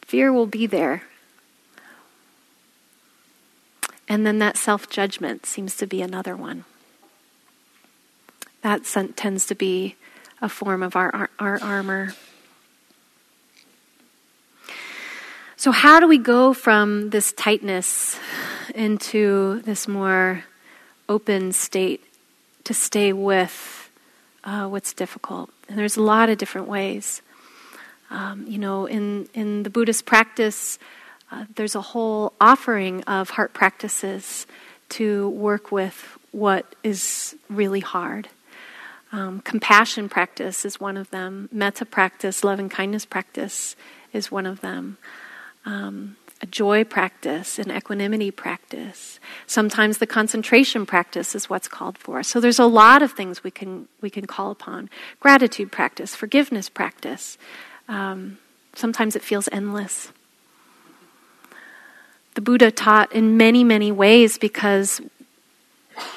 [0.02, 1.04] fear will be there.
[4.08, 6.64] And then that self judgment seems to be another one.
[8.62, 8.84] That
[9.16, 9.96] tends to be
[10.40, 12.14] a form of our, our armor.
[15.56, 18.18] So, how do we go from this tightness
[18.74, 20.44] into this more
[21.08, 22.04] open state
[22.64, 23.81] to stay with
[24.44, 25.50] uh, what's difficult?
[25.68, 27.22] And there's a lot of different ways.
[28.10, 30.78] Um, you know, in, in the Buddhist practice,
[31.30, 34.46] uh, there's a whole offering of heart practices
[34.90, 38.28] to work with what is really hard.
[39.12, 41.48] Um, compassion practice is one of them.
[41.52, 43.76] Metta practice, love and kindness practice
[44.12, 44.98] is one of them
[45.64, 49.20] um, a joy practice, an equanimity practice.
[49.46, 52.24] Sometimes the concentration practice is what's called for.
[52.24, 54.90] So there's a lot of things we can we can call upon.
[55.20, 57.38] Gratitude practice, forgiveness practice.
[57.88, 58.38] Um,
[58.74, 60.12] sometimes it feels endless.
[62.34, 65.00] The Buddha taught in many, many ways because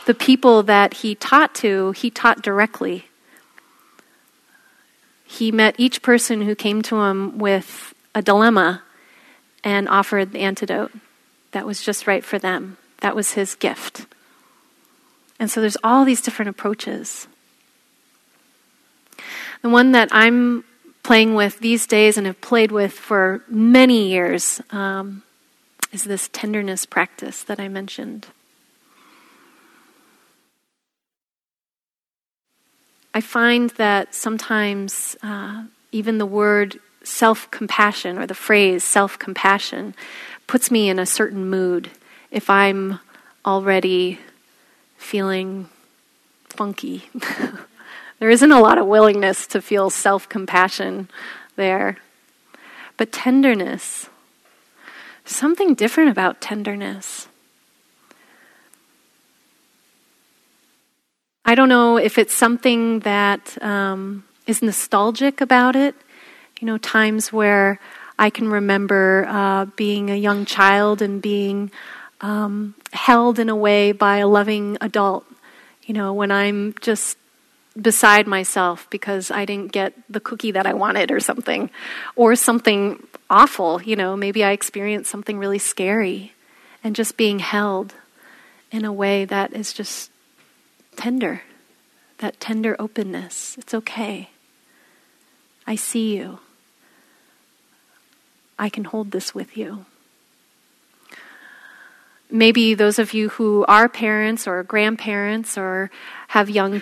[0.08, 3.10] the people that he taught to, he taught directly.
[5.26, 8.82] He met each person who came to him with a dilemma
[9.66, 10.92] and offered the antidote
[11.52, 12.78] that was just right for them.
[13.02, 14.06] That was his gift.
[15.40, 17.28] And so there's all these different approaches.
[19.64, 20.64] The one that I'm
[21.02, 25.24] playing with these days and have played with for many years um,
[25.92, 28.28] is this tenderness practice that I mentioned.
[33.14, 39.96] I find that sometimes uh, even the word self compassion or the phrase self compassion
[40.48, 41.90] puts me in a certain mood
[42.32, 43.00] if I'm
[43.46, 44.20] already
[44.98, 45.70] feeling
[46.50, 47.10] funky.
[48.20, 51.10] there isn't a lot of willingness to feel self compassion
[51.56, 51.98] there.
[52.98, 54.10] But tenderness,
[55.26, 57.28] something different about tenderness.
[61.48, 65.94] I don't know if it's something that um, is nostalgic about it
[66.66, 67.80] you know, times where
[68.18, 71.70] I can remember uh, being a young child and being
[72.22, 75.28] um, held in a way by a loving adult.
[75.84, 77.20] You know, when I'm just
[77.80, 81.70] beside myself because I didn't get the cookie that I wanted or something,
[82.16, 83.80] or something awful.
[83.80, 86.34] You know, maybe I experienced something really scary,
[86.84, 87.94] and just being held
[88.72, 90.10] in a way that is just
[90.96, 91.44] tender,
[92.18, 93.56] that tender openness.
[93.60, 94.32] It's okay.
[95.68, 96.40] I see you.
[98.58, 99.86] I can hold this with you.
[102.30, 105.92] Maybe those of you who are parents or grandparents or
[106.30, 106.82] have young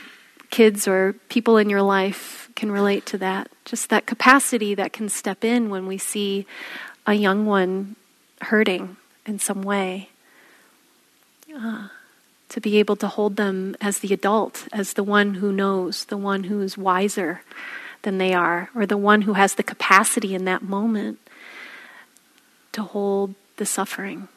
[0.49, 3.49] kids or people in your life can relate to that.
[3.65, 6.45] Just that capacity that can step in when we see
[7.05, 7.95] a young one
[8.41, 10.09] hurting in some way.
[11.55, 11.87] Uh,
[12.49, 16.17] to be able to hold them as the adult, as the one who knows, the
[16.17, 17.41] one who is wiser
[18.03, 21.19] than they are, or the one who has the capacity in that moment
[22.73, 24.27] to hold the suffering.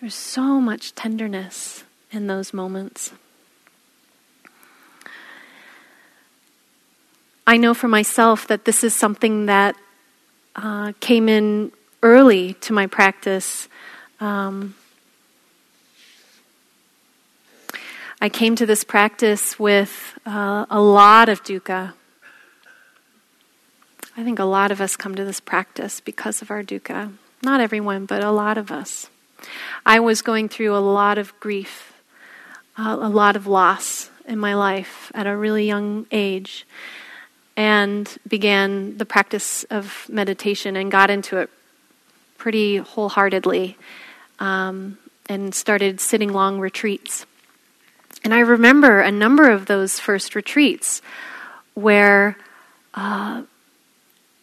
[0.00, 3.12] There's so much tenderness in those moments.
[7.46, 9.76] I know for myself that this is something that
[10.54, 13.68] uh, came in early to my practice.
[14.20, 14.74] Um,
[18.20, 21.94] I came to this practice with uh, a lot of dukkha,
[24.16, 27.12] I think a lot of us come to this practice because of our dukkha.
[27.42, 29.08] Not everyone, but a lot of us.
[29.86, 31.94] I was going through a lot of grief,
[32.78, 36.66] uh, a lot of loss in my life at a really young age,
[37.56, 41.50] and began the practice of meditation and got into it
[42.36, 43.78] pretty wholeheartedly
[44.40, 44.98] um,
[45.28, 47.24] and started sitting long retreats.
[48.24, 51.00] And I remember a number of those first retreats
[51.74, 52.36] where
[52.94, 53.42] uh,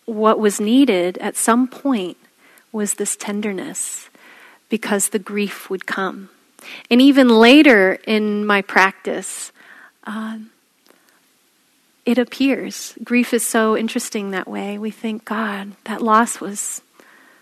[0.10, 2.18] what was needed at some point
[2.72, 4.10] was this tenderness
[4.70, 6.30] because the grief would come.
[6.90, 9.52] And even later in my practice,
[10.06, 10.40] uh,
[12.06, 12.96] it appears.
[13.04, 14.78] Grief is so interesting that way.
[14.78, 16.82] We think, God, that loss was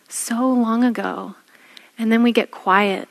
[0.07, 1.35] so long ago.
[1.98, 3.07] And then we get quiet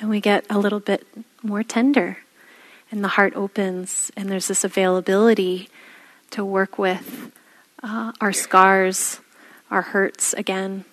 [0.00, 1.06] and we get a little bit
[1.42, 2.18] more tender.
[2.90, 5.68] And the heart opens, and there's this availability
[6.30, 7.32] to work with
[7.84, 9.20] uh, our scars,
[9.70, 10.84] our hurts again.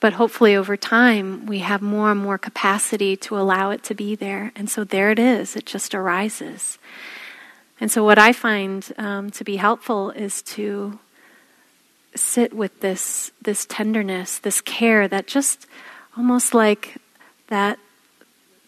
[0.00, 4.14] But hopefully, over time, we have more and more capacity to allow it to be
[4.14, 4.52] there.
[4.56, 6.78] And so there it is, it just arises.
[7.80, 10.98] And so, what I find um, to be helpful is to
[12.14, 15.66] sit with this, this tenderness, this care that just
[16.16, 16.96] almost like
[17.48, 17.78] that,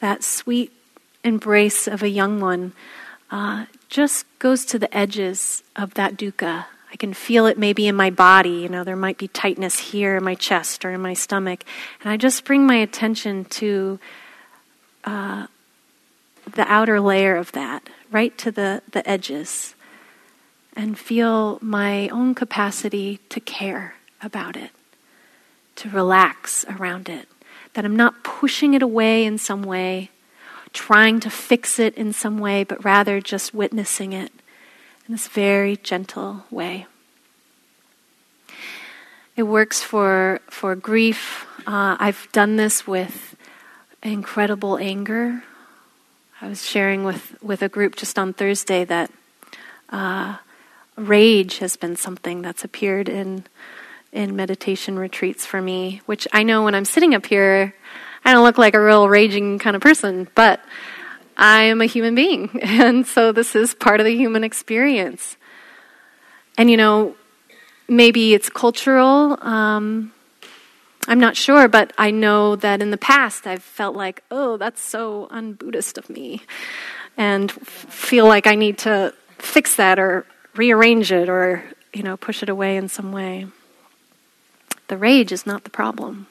[0.01, 0.73] that sweet
[1.25, 2.73] embrace of a young one,
[3.31, 6.67] uh, just goes to the edges of that dukkha.
[6.93, 8.51] I can feel it maybe in my body.
[8.51, 11.65] You know, there might be tightness here in my chest or in my stomach.
[12.03, 14.01] And I just bring my attention to
[15.05, 15.47] uh,
[16.53, 19.75] the outer layer of that, right to the, the edges,
[20.75, 24.71] and feel my own capacity to care about it,
[25.77, 27.29] to relax around it.
[27.75, 30.11] That I'm not pushing it away in some way,
[30.73, 34.33] trying to fix it in some way, but rather just witnessing it
[35.11, 36.87] in this very gentle way.
[39.35, 41.49] It works for, for grief.
[41.67, 43.35] Uh, I've done this with
[44.05, 45.43] incredible anger.
[46.41, 49.11] I was sharing with, with a group just on Thursday that
[49.89, 50.37] uh,
[50.95, 53.43] rage has been something that's appeared in
[54.13, 57.75] in meditation retreats for me, which I know when I'm sitting up here,
[58.25, 60.61] I don't look like a real raging kind of person, but
[61.41, 62.51] I am a human being.
[62.63, 65.37] And so this is part of the human experience.
[66.59, 67.17] And you know,
[67.89, 69.39] maybe it's cultural.
[69.43, 70.13] Um,
[71.09, 74.83] I'm not sure, but I know that in the past I've felt like, oh, that's
[74.83, 76.43] so un Buddhist of me.
[77.17, 81.65] And feel like I need to fix that or rearrange it or,
[81.95, 83.47] you know, push it away in some way.
[84.89, 86.27] The rage is not the problem.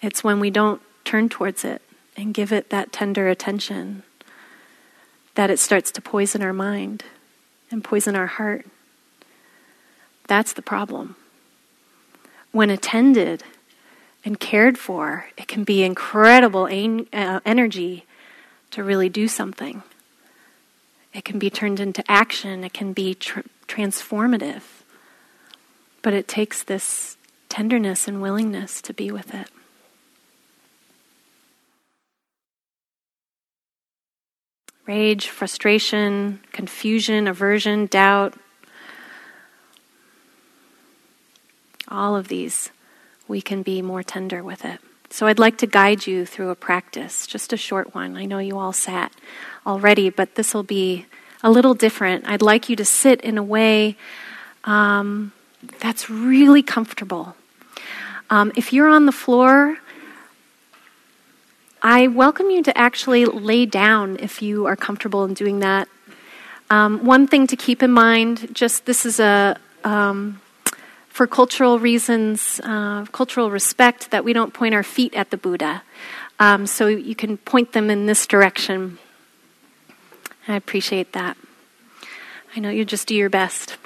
[0.00, 1.82] It's when we don't turn towards it
[2.22, 4.04] and give it that tender attention
[5.34, 7.02] that it starts to poison our mind
[7.68, 8.64] and poison our heart.
[10.28, 11.16] That's the problem.
[12.52, 13.42] When attended
[14.24, 18.06] and cared for, it can be incredible en- uh, energy
[18.70, 19.82] to really do something.
[21.12, 24.62] It can be turned into action, it can be tr- transformative.
[26.02, 27.16] But it takes this
[27.48, 29.48] tenderness and willingness to be with it.
[34.86, 38.34] Rage, frustration, confusion, aversion, doubt.
[41.88, 42.70] All of these,
[43.28, 44.80] we can be more tender with it.
[45.10, 48.16] So I'd like to guide you through a practice, just a short one.
[48.16, 49.12] I know you all sat
[49.66, 51.06] already, but this will be
[51.42, 52.26] a little different.
[52.26, 53.96] I'd like you to sit in a way
[54.64, 55.32] um,
[55.80, 57.36] that's really comfortable.
[58.30, 59.78] Um, if you're on the floor,
[61.84, 65.88] I welcome you to actually lay down if you are comfortable in doing that.
[66.70, 70.40] Um, one thing to keep in mind just this is a, um,
[71.08, 75.82] for cultural reasons, uh, cultural respect, that we don't point our feet at the Buddha.
[76.38, 78.98] Um, so you can point them in this direction.
[80.46, 81.36] I appreciate that.
[82.54, 83.76] I know you just do your best.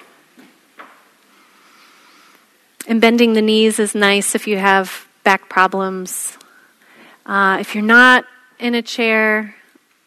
[2.87, 6.37] And bending the knees is nice if you have back problems.
[7.27, 8.25] Uh, if you're not
[8.59, 9.55] in a chair,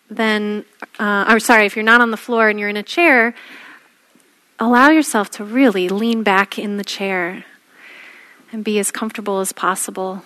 [0.09, 0.65] then,
[0.97, 3.35] uh, or sorry, if you're not on the floor and you're in a chair,
[4.57, 7.45] allow yourself to really lean back in the chair
[8.51, 10.23] and be as comfortable as possible.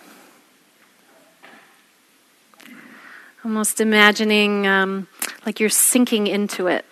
[3.44, 5.08] Almost imagining um,
[5.46, 6.86] like you're sinking into it.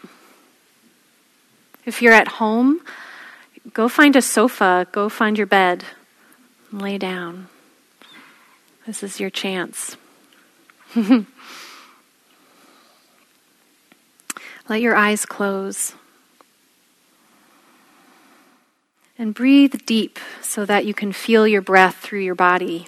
[1.86, 2.82] If you're at home,
[3.73, 5.86] Go find a sofa, go find your bed,
[6.72, 7.48] and lay down.
[8.86, 9.98] This is your chance.
[10.95, 11.26] Let
[14.82, 15.94] your eyes close.
[19.18, 22.88] And breathe deep so that you can feel your breath through your body.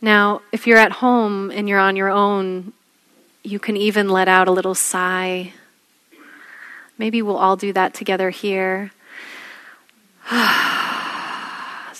[0.00, 2.72] Now, if you're at home and you're on your own,
[3.42, 5.52] you can even let out a little sigh
[6.98, 8.90] Maybe we'll all do that together here.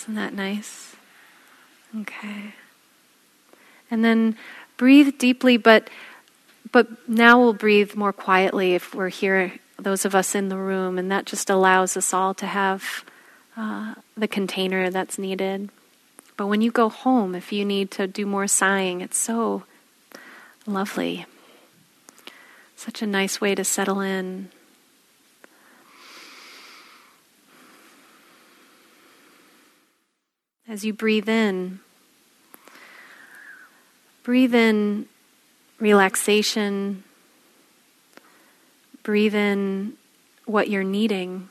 [0.09, 0.97] Isn't that nice?
[2.01, 2.55] Okay.
[3.91, 4.39] And then
[4.79, 5.91] breathe deeply, but
[6.73, 10.97] but now we'll breathe more quietly if we're here, those of us in the room,
[10.97, 13.05] and that just allows us all to have
[13.55, 15.69] uh, the container that's needed.
[16.39, 19.65] But when you go home, if you need to do more sighing, it's so
[20.67, 21.27] lovely.
[22.77, 24.49] Such a nice way to settle in.
[30.69, 31.81] As you breathe in,
[34.23, 35.07] breathe in
[35.81, 37.05] relaxation,
[39.03, 39.95] breathe in
[40.45, 41.49] what you're needing.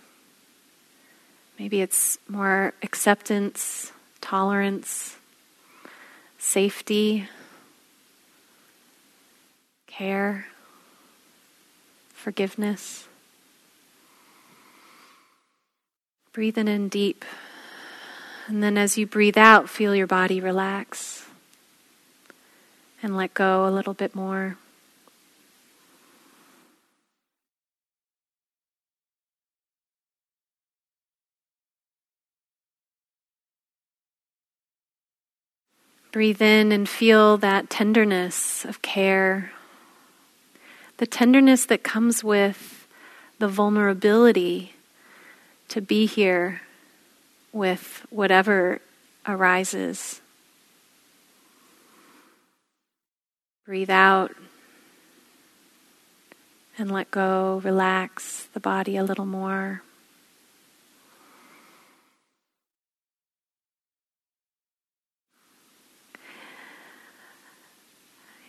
[1.57, 3.91] Maybe it's more acceptance,
[4.22, 5.18] tolerance,
[6.38, 7.27] safety,
[9.88, 10.45] care,
[12.14, 13.07] forgiveness.
[16.34, 17.26] Breathing in deep
[18.48, 21.26] And then as you breathe out, feel your body relax
[23.03, 24.57] and let go a little bit more.
[36.14, 39.52] Breathe in and feel that tenderness of care,
[40.98, 42.88] the tenderness that comes with
[43.40, 44.74] the vulnerability
[45.68, 46.61] to be here
[47.52, 48.82] with whatever
[49.26, 50.22] arises.
[53.65, 54.32] Breathe out
[56.78, 59.82] and let go, relax the body a little more.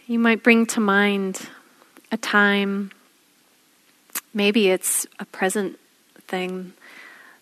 [0.06, 1.48] You might bring to mind
[2.10, 2.92] a time,
[4.32, 5.78] maybe it's a present
[6.26, 6.72] thing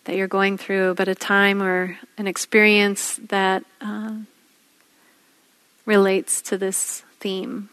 [0.06, 4.14] that you're going through, but a time or an experience that uh,
[5.84, 7.68] relates to this theme.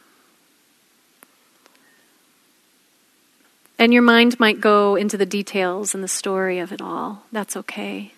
[3.80, 7.24] And your mind might go into the details and the story of it all.
[7.32, 8.14] That's okay.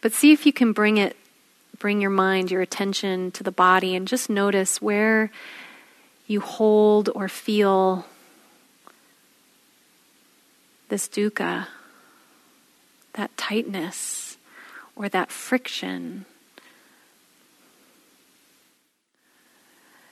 [0.00, 1.16] But see if you can bring it,
[1.78, 5.30] bring your mind, your attention to the body, and just notice where
[6.26, 8.06] you hold or feel
[10.88, 11.66] this dukkha,
[13.14, 14.36] that tightness
[14.96, 16.24] or that friction.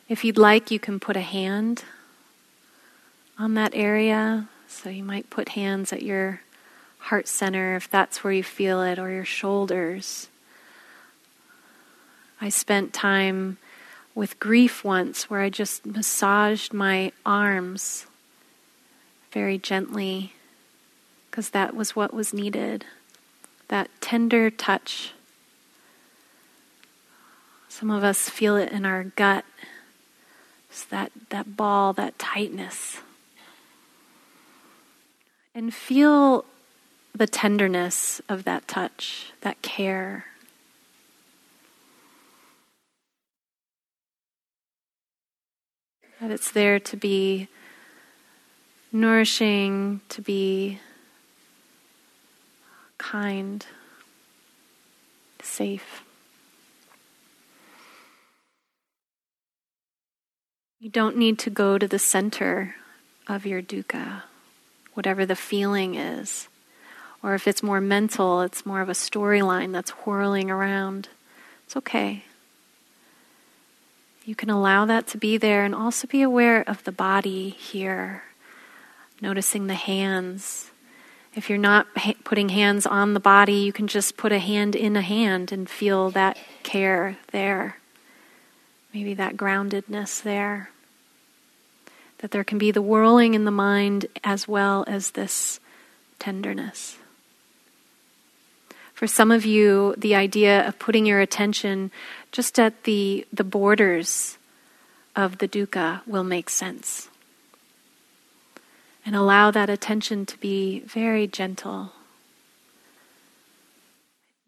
[0.08, 1.84] If you'd like, you can put a hand
[3.38, 4.48] on that area.
[4.66, 6.40] So you might put hands at your
[6.98, 10.28] heart center if that's where you feel it, or your shoulders.
[12.40, 13.58] I spent time
[14.14, 18.06] with grief once where I just massaged my arms
[19.32, 20.32] very gently
[21.38, 22.84] because that was what was needed
[23.68, 25.12] that tender touch.
[27.68, 29.44] Some of us feel it in our gut.
[30.68, 32.98] It's that, that ball, that tightness.
[35.54, 36.44] And feel
[37.14, 40.24] the tenderness of that touch, that care.
[46.20, 47.46] That it's there to be
[48.90, 50.80] nourishing, to be
[52.98, 53.64] kind,
[55.40, 56.02] safe.
[60.80, 62.76] You don't need to go to the center
[63.26, 64.22] of your dukkha,
[64.94, 66.48] whatever the feeling is.
[67.22, 71.08] Or if it's more mental, it's more of a storyline that's whirling around.
[71.66, 72.24] It's okay.
[74.24, 78.22] You can allow that to be there and also be aware of the body here,
[79.20, 80.70] noticing the hands.
[81.38, 84.74] If you're not ha- putting hands on the body, you can just put a hand
[84.74, 87.76] in a hand and feel that care there.
[88.92, 90.70] Maybe that groundedness there.
[92.18, 95.60] That there can be the whirling in the mind as well as this
[96.18, 96.96] tenderness.
[98.92, 101.92] For some of you, the idea of putting your attention
[102.32, 104.38] just at the, the borders
[105.14, 107.07] of the dukkha will make sense.
[109.08, 111.92] And allow that attention to be very gentle.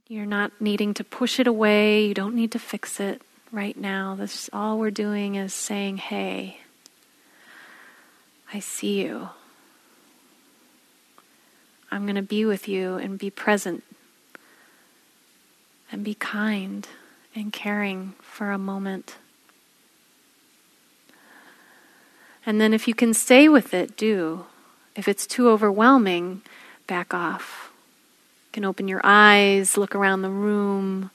[0.07, 4.17] You're not needing to push it away, you don't need to fix it right now.
[4.17, 6.59] This all we're doing is saying, "Hey,
[8.53, 9.31] I see you.
[11.91, 13.83] I'm going to be with you and be present
[15.91, 16.87] and be kind
[17.35, 19.17] and caring for a moment.
[22.45, 24.45] And then, if you can stay with it, do.
[25.01, 26.43] If it's too overwhelming,
[26.87, 27.73] back off.
[28.49, 31.11] You can open your eyes, look around the room,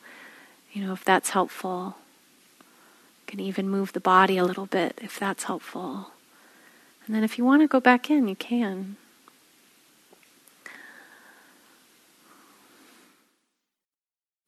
[0.73, 1.95] you know, if that's helpful.
[2.57, 6.09] You can even move the body a little bit if that's helpful.
[7.05, 8.97] And then, if you want to go back in, you can.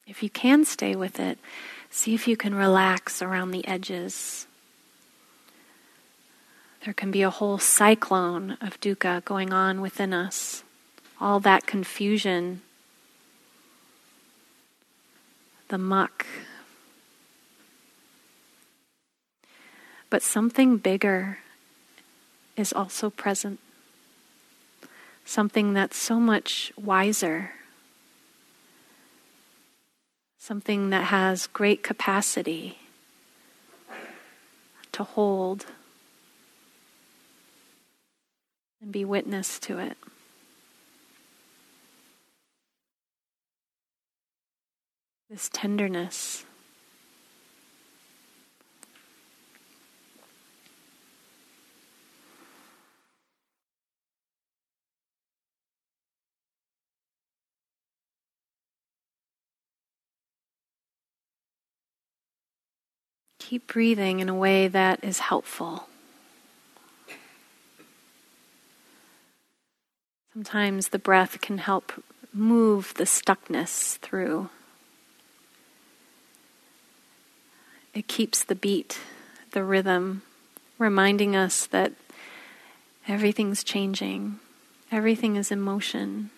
[0.08, 1.38] If you can stay with it,
[1.92, 4.47] see if you can relax around the edges.
[6.86, 10.64] There can be a whole cyclone of dukkha going on within us,
[11.20, 12.62] all that confusion,
[15.68, 16.26] the muck.
[20.10, 21.40] But something bigger
[22.56, 23.60] is also present,
[25.26, 27.52] something that's so much wiser.
[30.40, 32.78] Something that has great capacity
[34.94, 35.66] to hold
[38.82, 39.98] and be witness to it.
[45.30, 46.46] this tenderness.
[63.40, 65.88] Keep breathing in a way that is helpful.
[70.38, 71.92] Sometimes the breath can help
[72.32, 74.52] move the stuckness through.
[77.96, 79.00] It keeps the beat,
[79.54, 80.22] the rhythm,
[80.78, 81.94] reminding us that
[83.08, 84.38] everything's changing,
[84.92, 86.30] everything is in motion.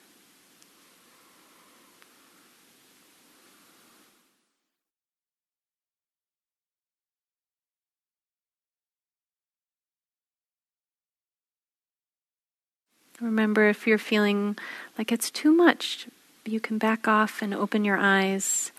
[13.21, 14.57] Remember, if you're feeling
[14.97, 16.07] like it's too much,
[16.45, 18.71] you can back off and open your eyes.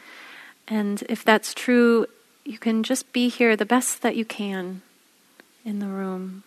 [0.67, 2.07] And if that's true,
[2.45, 4.83] you can just be here the best that you can
[5.65, 6.43] in the room.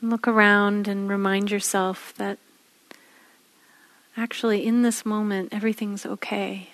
[0.00, 2.38] And look around and remind yourself that
[4.16, 6.70] actually, in this moment, everything's okay.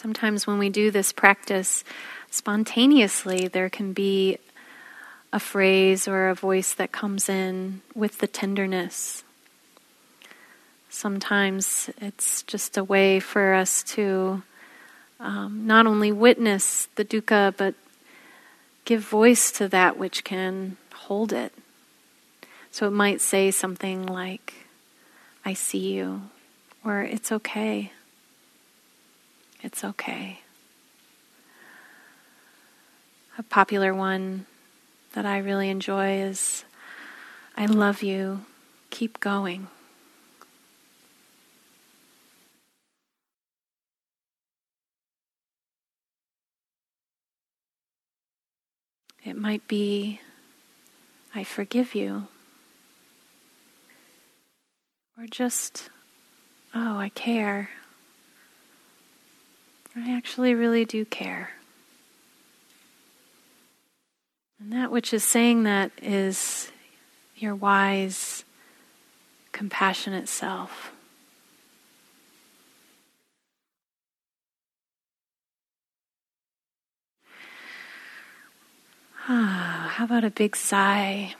[0.00, 1.84] Sometimes when we do this practice
[2.30, 4.38] spontaneously, there can be
[5.30, 9.24] a phrase or a voice that comes in with the tenderness.
[10.88, 14.42] Sometimes it's just a way for us to
[15.20, 17.74] um, not only witness the dukkha, but
[18.86, 21.52] give voice to that which can hold it.
[22.70, 24.54] So it might say something like,
[25.44, 26.22] I see you,
[26.82, 27.92] or it's okay.
[29.62, 30.40] It's okay.
[33.38, 34.46] A popular one
[35.12, 36.64] that I really enjoy is
[37.56, 38.44] I love you,
[38.90, 39.68] keep going.
[49.22, 50.20] It might be,
[51.34, 52.28] I forgive you.
[55.18, 55.90] Or just,
[56.74, 57.68] oh, I care.
[59.96, 61.50] I actually really do care.
[64.60, 66.70] And that which is saying that is
[67.36, 68.44] your wise,
[69.52, 70.92] compassionate self.
[79.28, 81.34] Ah, how about a big sigh?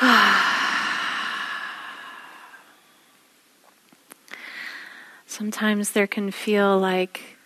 [0.00, 0.49] Ah.
[5.30, 7.36] Sometimes there can feel like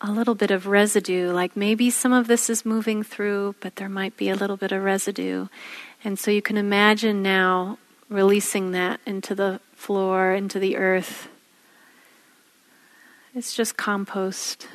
[0.00, 3.88] a little bit of residue, like maybe some of this is moving through, but there
[3.88, 5.46] might be a little bit of residue.
[6.02, 7.78] And so you can imagine now
[8.08, 11.28] releasing that into the floor, into the earth.
[13.32, 14.66] It's just compost.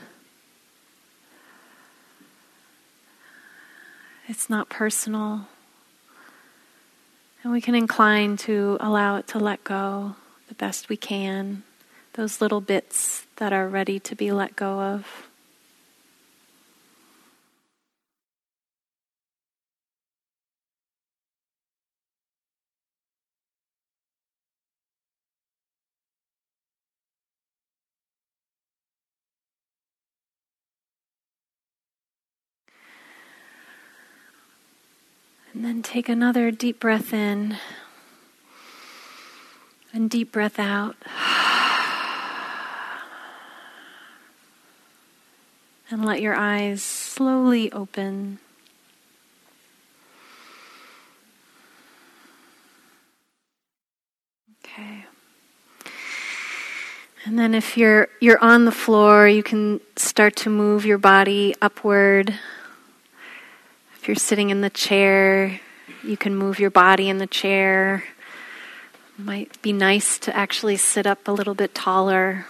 [4.29, 5.49] It's not personal.
[7.43, 10.15] And we can incline to allow it to let go
[10.47, 11.63] the best we can
[12.17, 15.27] those little bits that are ready to be let go of.
[35.53, 37.57] And then take another deep breath in
[39.93, 40.95] and deep breath out.
[45.89, 48.39] And let your eyes slowly open.
[54.65, 55.05] Okay.
[57.23, 61.55] And then if you're you're on the floor, you can start to move your body
[61.61, 62.37] upward.
[63.95, 65.61] If you're sitting in the chair,
[66.03, 68.03] you can move your body in the chair.
[69.17, 72.45] Might be nice to actually sit up a little bit taller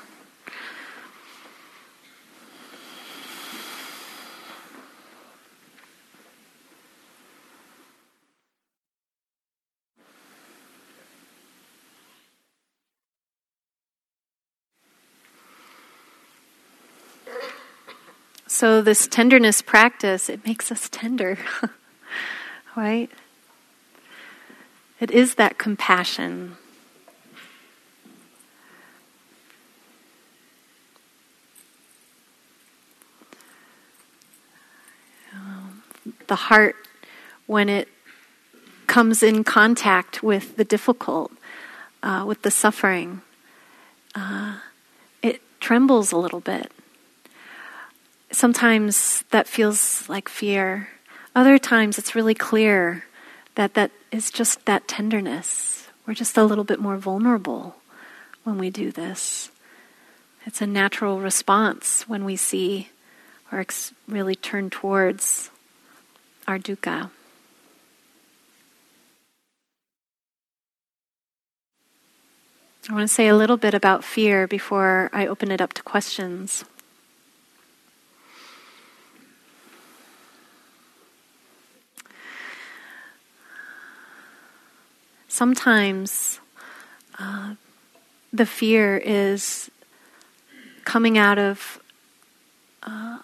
[18.57, 21.38] So, this tenderness practice, it makes us tender,
[22.75, 23.07] right?
[24.99, 26.57] It is that compassion.
[36.25, 36.75] the heart,
[37.45, 37.88] when it
[38.88, 41.31] comes in contact with the difficult,
[42.01, 43.21] uh, with the suffering,
[44.15, 44.57] uh,
[45.21, 46.71] it trembles a little bit.
[48.31, 50.89] Sometimes that feels like fear.
[51.35, 53.05] Other times it's really clear
[53.55, 55.87] that that is just that tenderness.
[56.05, 57.75] We're just a little bit more vulnerable
[58.43, 59.49] when we do this.
[60.45, 62.89] It's a natural response when we see
[63.51, 65.49] or ex- really turn towards
[66.47, 67.09] our dukkha.
[72.89, 75.83] I want to say a little bit about fear before I open it up to
[75.83, 76.63] questions.
[85.38, 86.39] Sometimes
[87.19, 87.53] uh,
[88.34, 89.69] the fear is
[90.84, 91.80] coming out of
[92.81, 93.19] uh,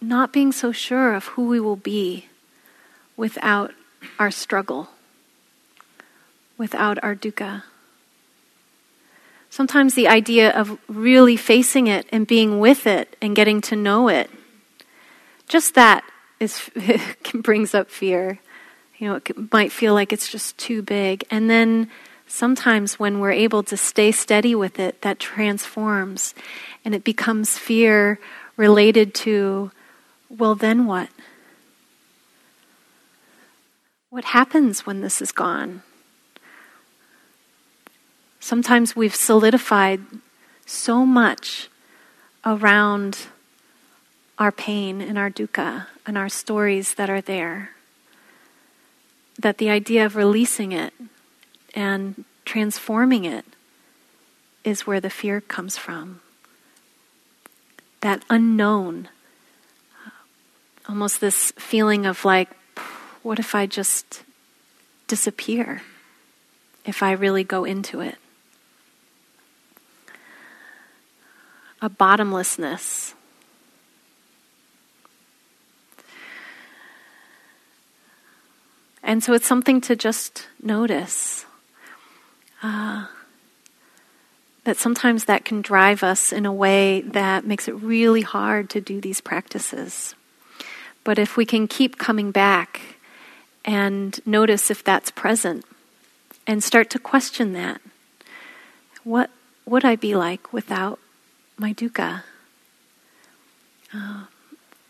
[0.00, 2.24] not being so sure of who we will be
[3.18, 3.74] without
[4.18, 4.88] our struggle,
[6.56, 7.64] without our dukkha.
[9.50, 14.08] Sometimes the idea of really facing it and being with it and getting to know
[14.08, 14.30] it,
[15.48, 16.02] just that
[16.40, 16.70] is
[17.34, 18.40] brings up fear.
[18.98, 21.24] You know, it might feel like it's just too big.
[21.30, 21.88] And then
[22.26, 26.34] sometimes when we're able to stay steady with it, that transforms
[26.84, 28.18] and it becomes fear
[28.56, 29.70] related to
[30.30, 31.08] well, then what?
[34.10, 35.82] What happens when this is gone?
[38.40, 40.00] Sometimes we've solidified
[40.66, 41.70] so much
[42.44, 43.26] around
[44.38, 47.70] our pain and our dukkha and our stories that are there
[49.38, 50.92] that the idea of releasing it
[51.74, 53.44] and transforming it
[54.64, 56.20] is where the fear comes from.
[58.00, 59.08] That unknown
[60.06, 60.10] uh,
[60.88, 62.48] almost this feeling of like,
[63.22, 64.22] what if I just
[65.06, 65.82] disappear
[66.84, 68.16] if I really go into it?
[71.80, 73.14] A bottomlessness.
[79.08, 81.46] And so it's something to just notice.
[82.62, 83.06] Uh,
[84.64, 88.82] that sometimes that can drive us in a way that makes it really hard to
[88.82, 90.14] do these practices.
[91.04, 92.82] But if we can keep coming back
[93.64, 95.64] and notice if that's present
[96.46, 97.80] and start to question that,
[99.04, 99.30] what
[99.64, 100.98] would I be like without
[101.56, 102.24] my dukkha?
[103.94, 104.24] Uh,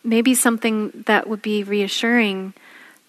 [0.02, 2.52] maybe something that would be reassuring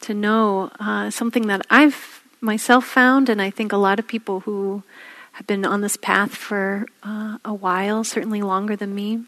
[0.01, 4.41] to know, uh, something that I've myself found, and I think a lot of people
[4.41, 4.83] who
[5.33, 9.23] have been on this path for uh, a while, certainly longer than me,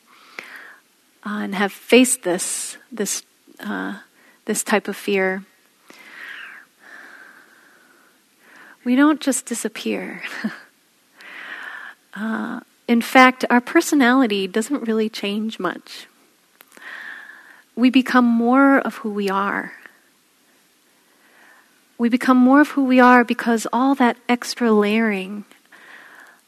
[1.25, 3.23] uh, and have faced this this
[3.59, 3.99] uh,
[4.45, 5.43] this type of fear,
[8.83, 10.23] we don't just disappear.
[12.13, 16.07] uh, in fact, our personality doesn't really change much.
[17.75, 19.73] We become more of who we are.
[22.01, 25.45] We become more of who we are because all that extra layering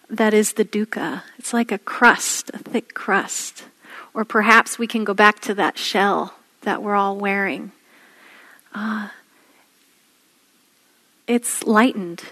[0.10, 3.66] that is the dukkha, it's like a crust, a thick crust.
[4.16, 7.72] Or perhaps we can go back to that shell that we're all wearing.
[8.74, 9.10] Uh,
[11.28, 12.24] it's lightened.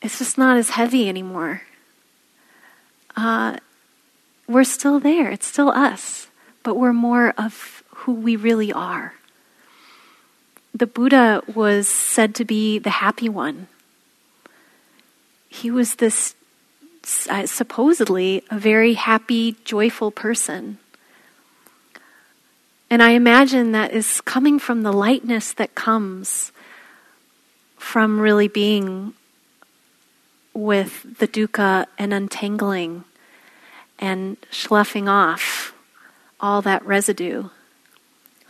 [0.00, 1.60] It's just not as heavy anymore.
[3.14, 3.58] Uh,
[4.48, 5.30] we're still there.
[5.30, 6.28] It's still us,
[6.62, 9.12] but we're more of who we really are.
[10.76, 13.68] The Buddha was said to be the happy one.
[15.48, 16.34] He was this
[17.30, 20.76] uh, supposedly a very happy, joyful person.
[22.90, 26.52] And I imagine that is coming from the lightness that comes
[27.78, 29.14] from really being
[30.52, 33.04] with the dukkha and untangling
[33.98, 35.72] and sloughing off
[36.38, 37.48] all that residue.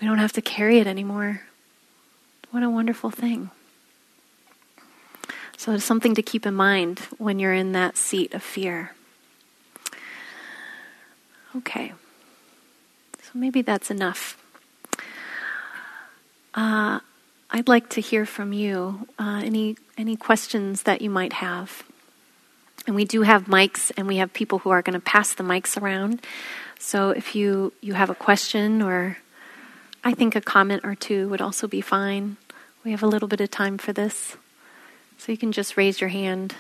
[0.01, 1.43] We don't have to carry it anymore.
[2.51, 3.51] What a wonderful thing.
[5.57, 8.93] So it's something to keep in mind when you're in that seat of fear.
[11.57, 11.93] Okay
[13.23, 14.37] So maybe that's enough.
[16.55, 17.01] Uh,
[17.51, 19.07] I'd like to hear from you.
[19.19, 21.85] Uh, any any questions that you might have?
[22.87, 25.43] And we do have mics, and we have people who are going to pass the
[25.43, 26.23] mics around.
[26.79, 29.19] So if you, you have a question, or
[30.07, 32.37] I think a comment or two would also be fine.
[32.85, 34.37] We have a little bit of time for this.
[35.19, 36.55] So you can just raise your hand,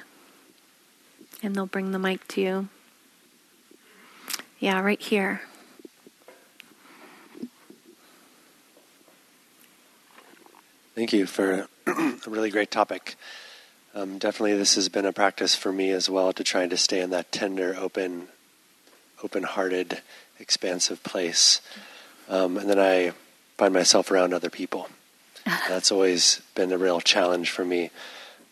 [1.44, 2.68] and they'll bring the mic to you.
[4.58, 5.42] Yeah, right here.
[10.96, 13.14] Thank you for a really great topic.
[13.94, 17.00] Um, definitely, this has been a practice for me as well to try to stay
[17.00, 18.26] in that tender, open,
[19.22, 20.02] open-hearted,
[20.40, 21.60] expansive place.
[22.28, 23.12] Um, and then I
[23.56, 24.88] find myself around other people.
[25.68, 27.90] That's always been a real challenge for me.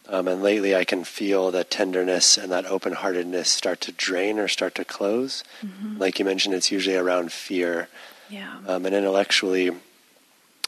[0.08, 4.38] Um, and lately, I can feel that tenderness and that open heartedness start to drain
[4.38, 5.42] or start to close.
[5.64, 5.98] Mm-hmm.
[5.98, 7.88] Like you mentioned, it's usually around fear.
[8.28, 8.58] Yeah.
[8.66, 9.70] Um, and intellectually,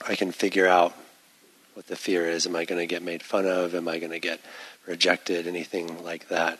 [0.06, 0.94] I can figure out
[1.74, 2.46] what the fear is.
[2.46, 3.74] Am I going to get made fun of?
[3.74, 4.40] Am I going to get
[4.86, 5.46] rejected?
[5.46, 6.58] Anything like that.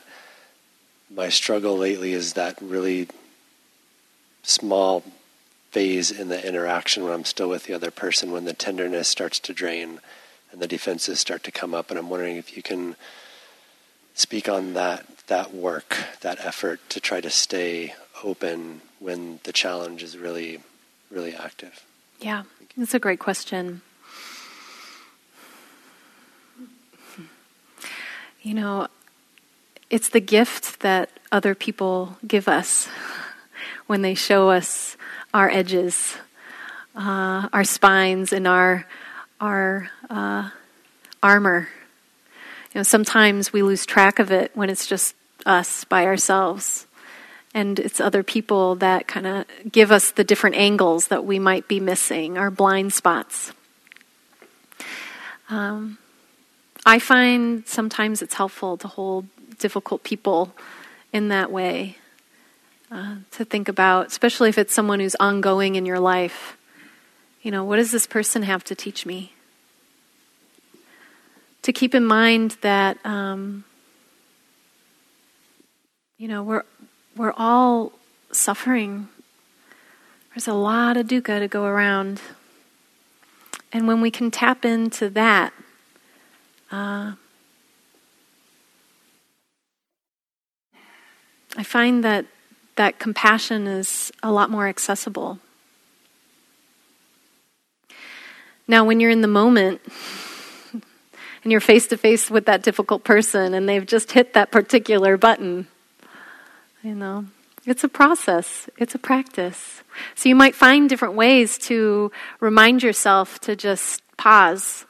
[1.10, 3.08] My struggle lately is that really
[4.42, 5.02] small
[5.76, 9.38] phase in the interaction when I'm still with the other person, when the tenderness starts
[9.40, 10.00] to drain
[10.50, 11.90] and the defenses start to come up.
[11.90, 12.96] And I'm wondering if you can
[14.14, 17.94] speak on that that work, that effort to try to stay
[18.24, 20.60] open when the challenge is really,
[21.10, 21.84] really active.
[22.20, 22.44] Yeah,
[22.74, 23.82] that's a great question.
[28.40, 28.88] You know,
[29.90, 32.88] it's the gift that other people give us
[33.86, 34.96] when they show us
[35.32, 36.16] our edges,
[36.94, 38.86] uh, our spines, and our
[39.40, 40.50] our uh,
[41.22, 41.68] armor.
[42.72, 46.86] You know, sometimes we lose track of it when it's just us by ourselves,
[47.54, 51.68] and it's other people that kind of give us the different angles that we might
[51.68, 53.52] be missing, our blind spots.
[55.48, 55.98] Um,
[56.84, 59.26] I find sometimes it's helpful to hold
[59.58, 60.54] difficult people
[61.12, 61.96] in that way.
[62.90, 66.56] Uh, to think about, especially if it's someone who's ongoing in your life.
[67.42, 69.32] You know, what does this person have to teach me?
[71.62, 73.64] To keep in mind that, um,
[76.16, 76.62] you know, we're
[77.16, 77.92] we're all
[78.30, 79.08] suffering.
[80.34, 82.20] There's a lot of dukkha to go around,
[83.72, 85.52] and when we can tap into that
[86.70, 87.12] uh,
[91.56, 92.26] I find that
[92.76, 95.38] that compassion is a lot more accessible.
[98.68, 99.80] Now, when you're in the moment
[100.72, 105.16] and you're face to face with that difficult person and they've just hit that particular
[105.16, 105.66] button,
[106.82, 107.26] you know,
[107.64, 109.82] it's a process, it's a practice.
[110.14, 114.86] So you might find different ways to remind yourself to just pause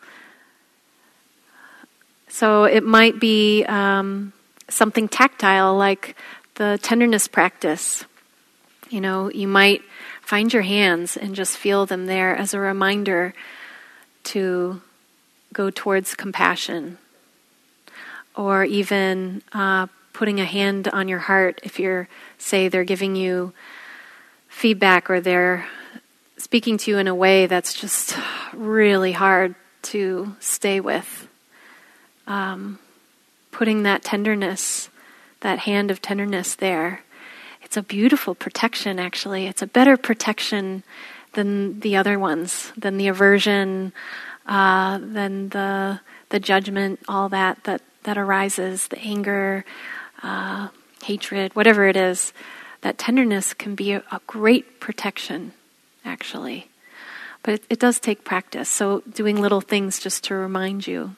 [2.36, 4.34] so it might be um,
[4.68, 6.16] something tactile like
[6.56, 8.04] the tenderness practice.
[8.90, 9.82] You know, you might
[10.20, 13.32] find your hands and just feel them there as a reminder
[14.24, 14.82] to
[15.52, 16.98] go towards compassion.
[18.34, 22.08] Or even uh, putting a hand on your heart if you're,
[22.38, 23.54] say, they're giving you
[24.48, 25.66] feedback or they're
[26.36, 28.16] speaking to you in a way that's just
[28.52, 31.28] really hard to stay with
[32.26, 32.78] um,
[33.50, 34.88] putting that tenderness,
[35.46, 37.04] that hand of tenderness there.
[37.62, 39.46] It's a beautiful protection, actually.
[39.46, 40.82] It's a better protection
[41.34, 43.92] than the other ones, than the aversion,
[44.46, 46.00] uh, than the
[46.30, 49.64] the judgment, all that that that arises, the anger,
[50.24, 50.66] uh,
[51.04, 52.32] hatred, whatever it is.
[52.80, 55.52] That tenderness can be a, a great protection,
[56.04, 56.70] actually.
[57.44, 58.68] But it, it does take practice.
[58.68, 61.14] So doing little things just to remind you.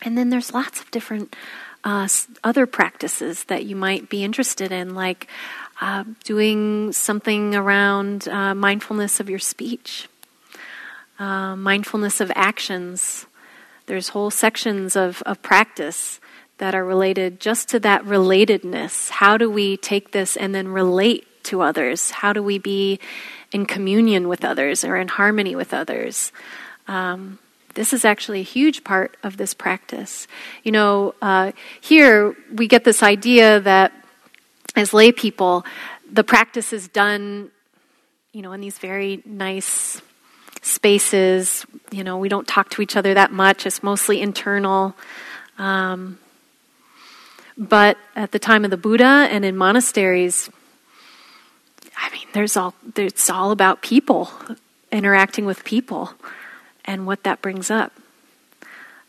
[0.00, 1.36] And then there's lots of different
[1.84, 2.08] uh,
[2.44, 5.26] other practices that you might be interested in, like
[5.80, 10.08] uh, doing something around uh, mindfulness of your speech,
[11.18, 13.26] uh, mindfulness of actions.
[13.86, 16.20] There's whole sections of, of practice
[16.58, 19.10] that are related just to that relatedness.
[19.10, 22.12] How do we take this and then relate to others?
[22.12, 23.00] How do we be
[23.50, 26.30] in communion with others or in harmony with others?
[26.86, 27.40] Um,
[27.74, 30.26] this is actually a huge part of this practice.
[30.62, 33.92] You know, uh, here we get this idea that
[34.76, 35.64] as lay people,
[36.10, 37.50] the practice is done,
[38.32, 40.00] you know, in these very nice
[40.62, 41.66] spaces.
[41.90, 44.94] You know, we don't talk to each other that much, it's mostly internal.
[45.58, 46.18] Um,
[47.58, 50.48] but at the time of the Buddha and in monasteries,
[51.96, 54.30] I mean, there's all, it's all about people,
[54.90, 56.10] interacting with people
[56.84, 57.92] and what that brings up.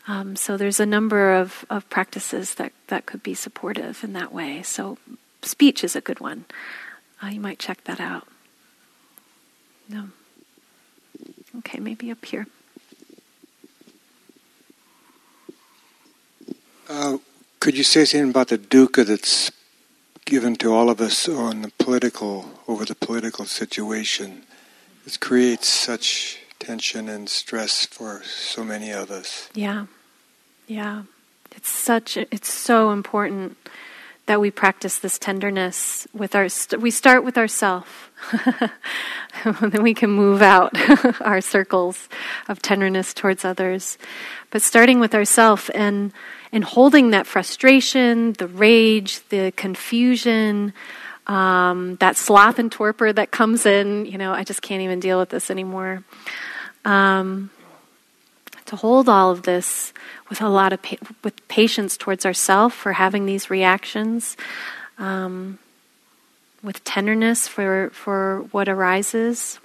[0.06, 4.32] Um, so there's a number of, of practices that, that could be supportive in that
[4.32, 4.62] way.
[4.62, 4.98] So
[5.42, 6.44] speech is a good one.
[7.22, 8.26] Uh, you might check that out.
[9.88, 10.08] No.
[11.58, 12.46] Okay, maybe up here.
[16.88, 17.18] Uh,
[17.60, 19.50] could you say something about the dukkha that's
[20.26, 24.42] given to all of us on the political over the political situation?
[25.06, 29.48] It creates such tension and stress for so many of us.
[29.54, 29.86] Yeah,
[30.66, 31.02] yeah.
[31.56, 32.16] It's such.
[32.16, 33.56] It's so important
[34.26, 36.48] that we practice this tenderness with our.
[36.48, 38.10] St- we start with ourself,
[39.60, 40.72] then we can move out
[41.20, 42.08] our circles
[42.48, 43.98] of tenderness towards others.
[44.50, 46.12] But starting with ourself and
[46.52, 50.72] and holding that frustration, the rage, the confusion
[51.26, 55.18] um, that sloth and torpor that comes in, you know, I just can't even deal
[55.18, 56.04] with this anymore.
[56.84, 57.50] Um,
[58.66, 59.92] to hold all of this
[60.28, 64.36] with a lot of pa- with patience towards ourselves for having these reactions,
[64.98, 65.58] um,
[66.62, 69.58] with tenderness for for what arises.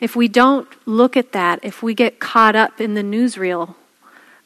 [0.00, 3.74] If we don't look at that, if we get caught up in the newsreel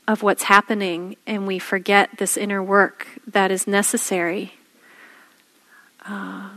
[0.09, 4.55] of what's happening and we forget this inner work that is necessary
[6.07, 6.49] uh,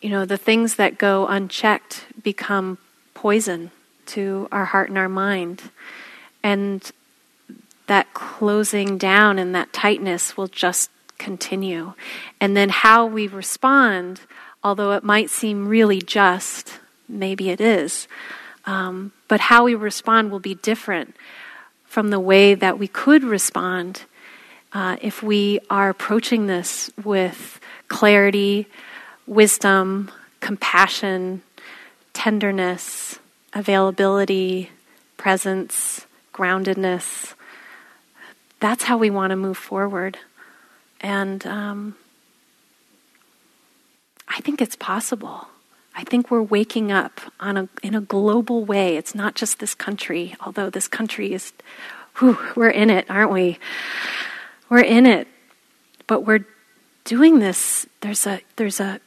[0.00, 2.78] you know, the things that go unchecked become
[3.14, 3.70] poison
[4.06, 5.70] to our heart and our mind.
[6.42, 6.90] And
[7.86, 11.92] that closing down and that tightness will just continue.
[12.40, 14.22] And then how we respond,
[14.64, 16.78] although it might seem really just,
[17.08, 18.08] maybe it is,
[18.64, 21.14] um, but how we respond will be different
[21.84, 24.02] from the way that we could respond
[24.72, 28.66] uh, if we are approaching this with clarity,
[29.30, 31.40] wisdom, compassion,
[32.12, 33.20] tenderness,
[33.54, 34.70] availability,
[35.16, 36.04] presence,
[36.34, 37.34] groundedness,
[38.58, 40.18] that's how we want to move forward.
[41.00, 41.94] And um,
[44.28, 45.46] I think it's possible.
[45.94, 48.96] I think we're waking up on a, in a global way.
[48.96, 51.52] It's not just this country, although this country is,
[52.18, 53.60] whew, we're in it, aren't we?
[54.68, 55.28] We're in it,
[56.08, 56.46] but we're
[57.04, 57.86] doing this.
[58.00, 59.00] There's a there's a,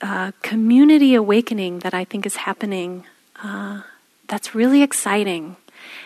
[0.00, 3.04] a community awakening that I think is happening.
[3.42, 3.82] Uh,
[4.28, 5.56] that's really exciting,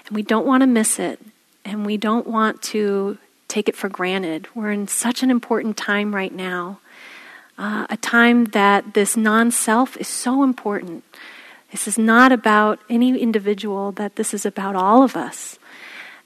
[0.06, 1.20] and we don't want to miss it,
[1.64, 3.18] and we don't want to
[3.48, 4.46] take it for granted.
[4.54, 6.80] We're in such an important time right now,
[7.58, 11.04] uh, a time that this non-self is so important.
[11.70, 15.58] This is not about any individual; that this is about all of us.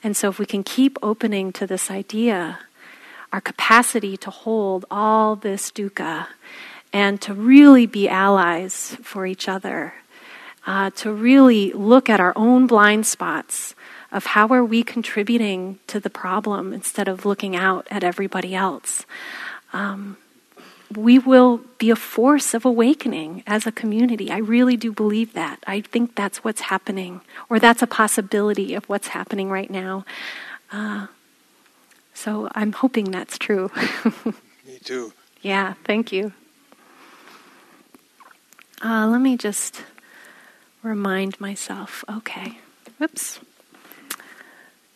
[0.03, 2.59] And so, if we can keep opening to this idea,
[3.33, 6.27] our capacity to hold all this dukkha
[6.95, 9.95] and to really be allies for each other,
[10.65, 13.75] uh, to really look at our own blind spots
[14.13, 19.05] of how are we contributing to the problem instead of looking out at everybody else.
[19.73, 20.17] Um,
[20.95, 24.31] we will be a force of awakening as a community.
[24.31, 25.59] I really do believe that.
[25.67, 30.05] I think that's what's happening, or that's a possibility of what's happening right now.
[30.71, 31.09] Uh,
[32.13, 33.73] so I'm hoping that's true.
[34.65, 35.13] Me too.
[35.43, 36.33] Yeah, thank you.
[38.83, 39.83] Uh, let me just
[40.83, 42.05] remind myself.
[42.09, 42.59] Okay.
[42.99, 43.41] Whoops.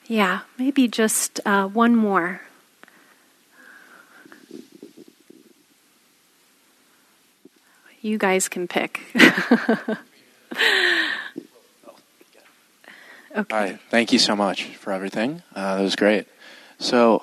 [0.07, 2.41] Yeah, maybe just uh, one more.
[8.01, 9.01] You guys can pick.
[9.17, 9.99] okay.
[13.51, 13.79] Hi.
[13.91, 15.43] Thank you so much for everything.
[15.55, 16.27] Uh, that was great.
[16.79, 17.23] So,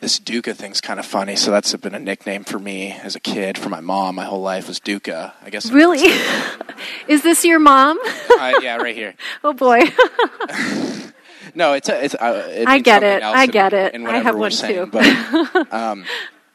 [0.00, 1.36] this Dukkha thing's kind of funny.
[1.36, 3.56] So that's been a nickname for me as a kid.
[3.58, 5.32] For my mom, my whole life was Dukkha.
[5.42, 5.70] I guess.
[5.70, 6.00] Really?
[7.08, 7.98] Is this your mom?
[8.38, 9.14] uh, yeah, right here.
[9.44, 9.80] Oh boy.
[11.54, 12.14] no, it's a, it's.
[12.14, 13.22] Uh, it I get it.
[13.22, 13.94] I get in, it.
[13.94, 14.86] In I have one saying.
[14.86, 14.90] too.
[14.90, 16.04] But um,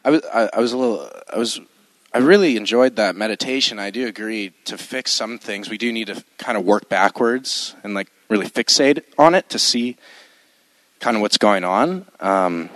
[0.04, 1.60] I was I, I was a little I was
[2.14, 3.80] I really enjoyed that meditation.
[3.80, 5.70] I do agree to fix some things.
[5.70, 9.60] We do need to kind of work backwards and like really fixate on it to
[9.60, 9.96] see
[11.00, 12.06] kind of what's going on.
[12.20, 12.70] Um,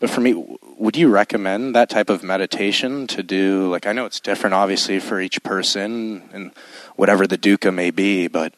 [0.00, 0.32] but for me,
[0.78, 3.70] would you recommend that type of meditation to do?
[3.70, 6.52] Like, I know it's different, obviously, for each person and
[6.96, 8.54] whatever the dukkha may be, but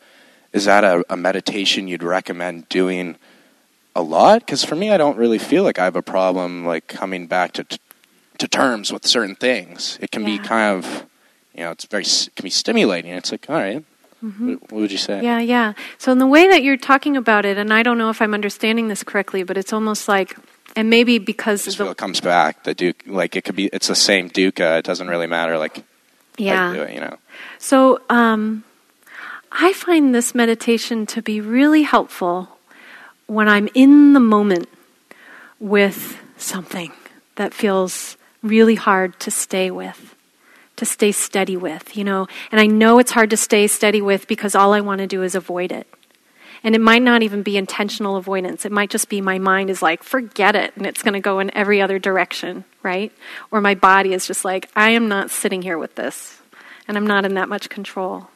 [0.53, 3.17] is that a, a meditation you'd recommend doing
[3.97, 4.41] a lot?
[4.41, 7.53] Because for me, I don't really feel like I have a problem like coming back
[7.55, 7.67] to
[8.39, 9.99] to terms with certain things.
[10.01, 10.37] It can Yeah.
[10.37, 11.07] be kind of,
[11.55, 13.13] you know, it's very it can be stimulating.
[13.13, 13.85] It's like, all right,
[14.25, 14.49] Mhm.
[14.49, 15.23] what, what would you say?
[15.23, 15.75] Yeah, yeah.
[15.99, 18.35] So in the way that you're talking about it, and I don't know if I'm
[18.35, 20.37] understanding this correctly, but it's almost like,
[20.75, 22.65] and maybe because I just the, it comes back.
[22.65, 24.79] The duke, like it could be, it's the same dukkha.
[24.79, 25.83] It doesn't really matter, like how
[26.39, 26.73] you do yeah.
[26.75, 27.17] it, you know.
[27.59, 28.65] So um,
[29.51, 32.49] I find this meditation to be really helpful
[33.27, 34.69] when I'm in the moment
[35.59, 36.93] with something
[37.37, 40.15] that feels really hard to stay with,
[40.77, 42.27] to stay steady with, you know.
[42.51, 45.23] And I know it's hard to stay steady with because all I want to do
[45.23, 45.87] is avoid it.
[46.65, 48.65] And it might not even be intentional avoidance.
[48.65, 51.41] It might just be my mind is like, forget it, and it's going to go
[51.41, 53.13] in every other direction, right?
[53.51, 56.41] Or my body is just like, I am not sitting here with this,
[56.87, 58.29] and I'm not in that much control.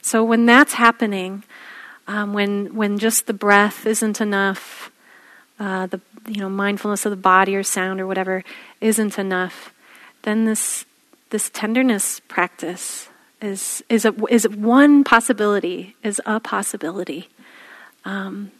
[0.00, 1.44] So when that's happening,
[2.06, 4.90] um, when when just the breath isn't enough,
[5.58, 8.44] uh, the you know mindfulness of the body or sound or whatever
[8.80, 9.74] isn't enough,
[10.22, 10.84] then this
[11.30, 13.08] this tenderness practice
[13.40, 17.28] is is a, is one possibility is a possibility
[18.04, 18.50] um,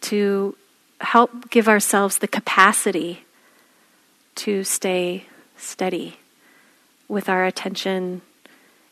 [0.00, 0.56] to
[1.00, 3.24] help give ourselves the capacity
[4.34, 6.18] to stay steady
[7.08, 8.22] with our attention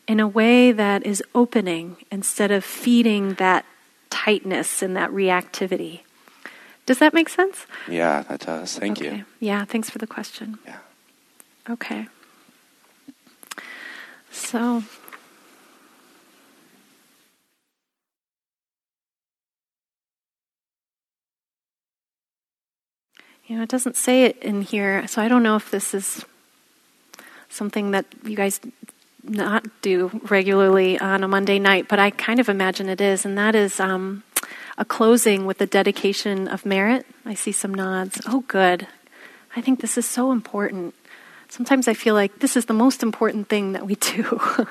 [0.07, 3.65] in a way that is opening instead of feeding that
[4.09, 6.01] tightness and that reactivity.
[6.85, 7.65] Does that make sense?
[7.89, 8.77] Yeah, that does.
[8.77, 9.17] Thank okay.
[9.17, 9.25] you.
[9.39, 10.59] Yeah, thanks for the question.
[10.65, 10.79] Yeah.
[11.69, 12.07] Okay.
[14.31, 14.83] So.
[23.47, 26.23] You know, it doesn't say it in here, so I don't know if this is
[27.49, 28.61] something that you guys
[29.23, 33.37] not do regularly on a Monday night, but I kind of imagine it is, and
[33.37, 34.23] that is um,
[34.77, 37.05] a closing with the dedication of merit.
[37.25, 38.21] I see some nods.
[38.25, 38.87] Oh, good.
[39.55, 40.95] I think this is so important.
[41.49, 44.67] Sometimes I feel like this is the most important thing that we do.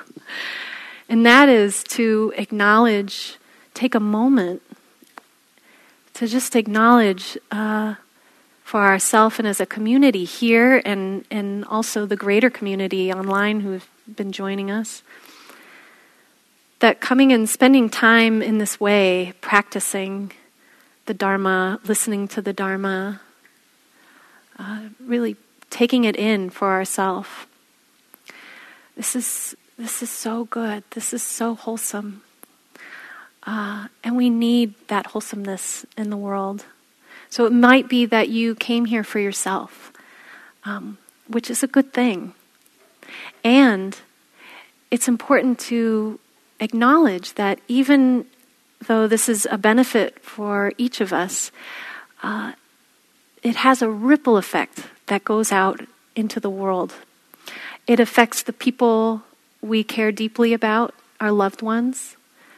[1.07, 3.37] and that is to acknowledge,
[3.75, 4.63] take a moment
[6.15, 7.95] to just acknowledge uh,
[8.63, 13.87] for ourselves and as a community here and, and also the greater community online who've
[14.15, 15.03] been joining us.
[16.79, 20.31] That coming and spending time in this way, practicing
[21.05, 23.21] the Dharma, listening to the Dharma,
[24.57, 25.35] uh, really
[25.69, 27.29] taking it in for ourselves.
[28.95, 30.83] This is this is so good.
[30.91, 32.21] This is so wholesome,
[33.43, 36.65] uh, and we need that wholesomeness in the world.
[37.33, 39.91] So it might be that you came here for yourself,
[40.65, 42.35] um, which is a good thing.
[43.43, 43.97] And
[44.91, 46.19] it's important to
[46.59, 48.27] acknowledge that even
[48.85, 51.51] though this is a benefit for each of us,
[52.21, 52.51] uh,
[53.41, 55.81] it has a ripple effect that goes out
[56.15, 56.93] into the world.
[57.87, 59.23] It affects the people
[59.59, 62.15] we care deeply about, our loved ones.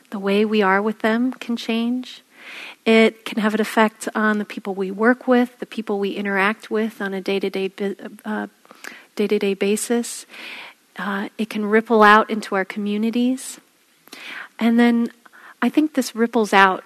[0.09, 2.24] The way we are with them can change.
[2.85, 6.69] It can have an effect on the people we work with, the people we interact
[6.69, 10.25] with on a day to day day to day basis.
[10.97, 13.59] Uh, it can ripple out into our communities.
[14.59, 15.11] And then
[15.61, 16.83] I think this ripples out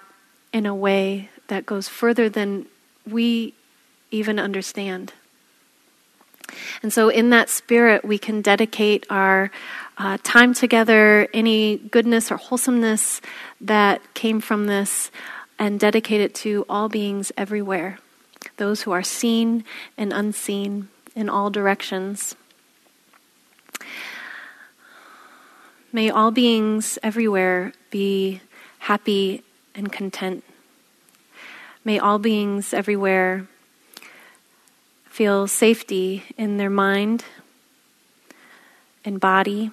[0.52, 2.66] in a way that goes further than
[3.06, 3.54] we
[4.10, 5.12] even understand.
[6.82, 9.50] And so, in that spirit, we can dedicate our
[9.98, 13.20] uh, time together, any goodness or wholesomeness
[13.60, 15.10] that came from this,
[15.60, 17.98] and dedicate it to all beings everywhere,
[18.56, 19.62] those who are seen
[19.98, 22.34] and unseen in all directions.
[25.92, 28.40] May all beings everywhere be
[28.78, 29.42] happy
[29.74, 30.44] and content.
[31.84, 33.46] May all beings everywhere
[35.04, 37.24] feel safety in their mind
[39.04, 39.72] and body.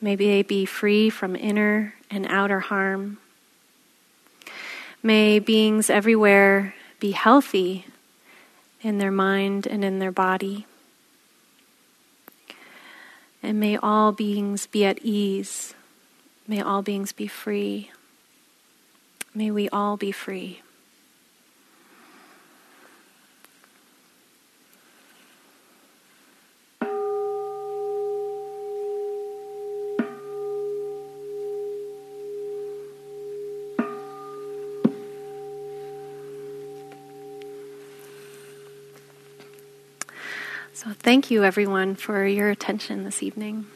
[0.00, 3.18] May they be free from inner and outer harm.
[5.02, 7.86] May beings everywhere be healthy
[8.82, 10.66] in their mind and in their body.
[13.42, 15.74] And may all beings be at ease.
[16.46, 17.90] May all beings be free.
[19.34, 20.62] May we all be free.
[40.78, 43.66] So, thank you everyone for your attention this evening.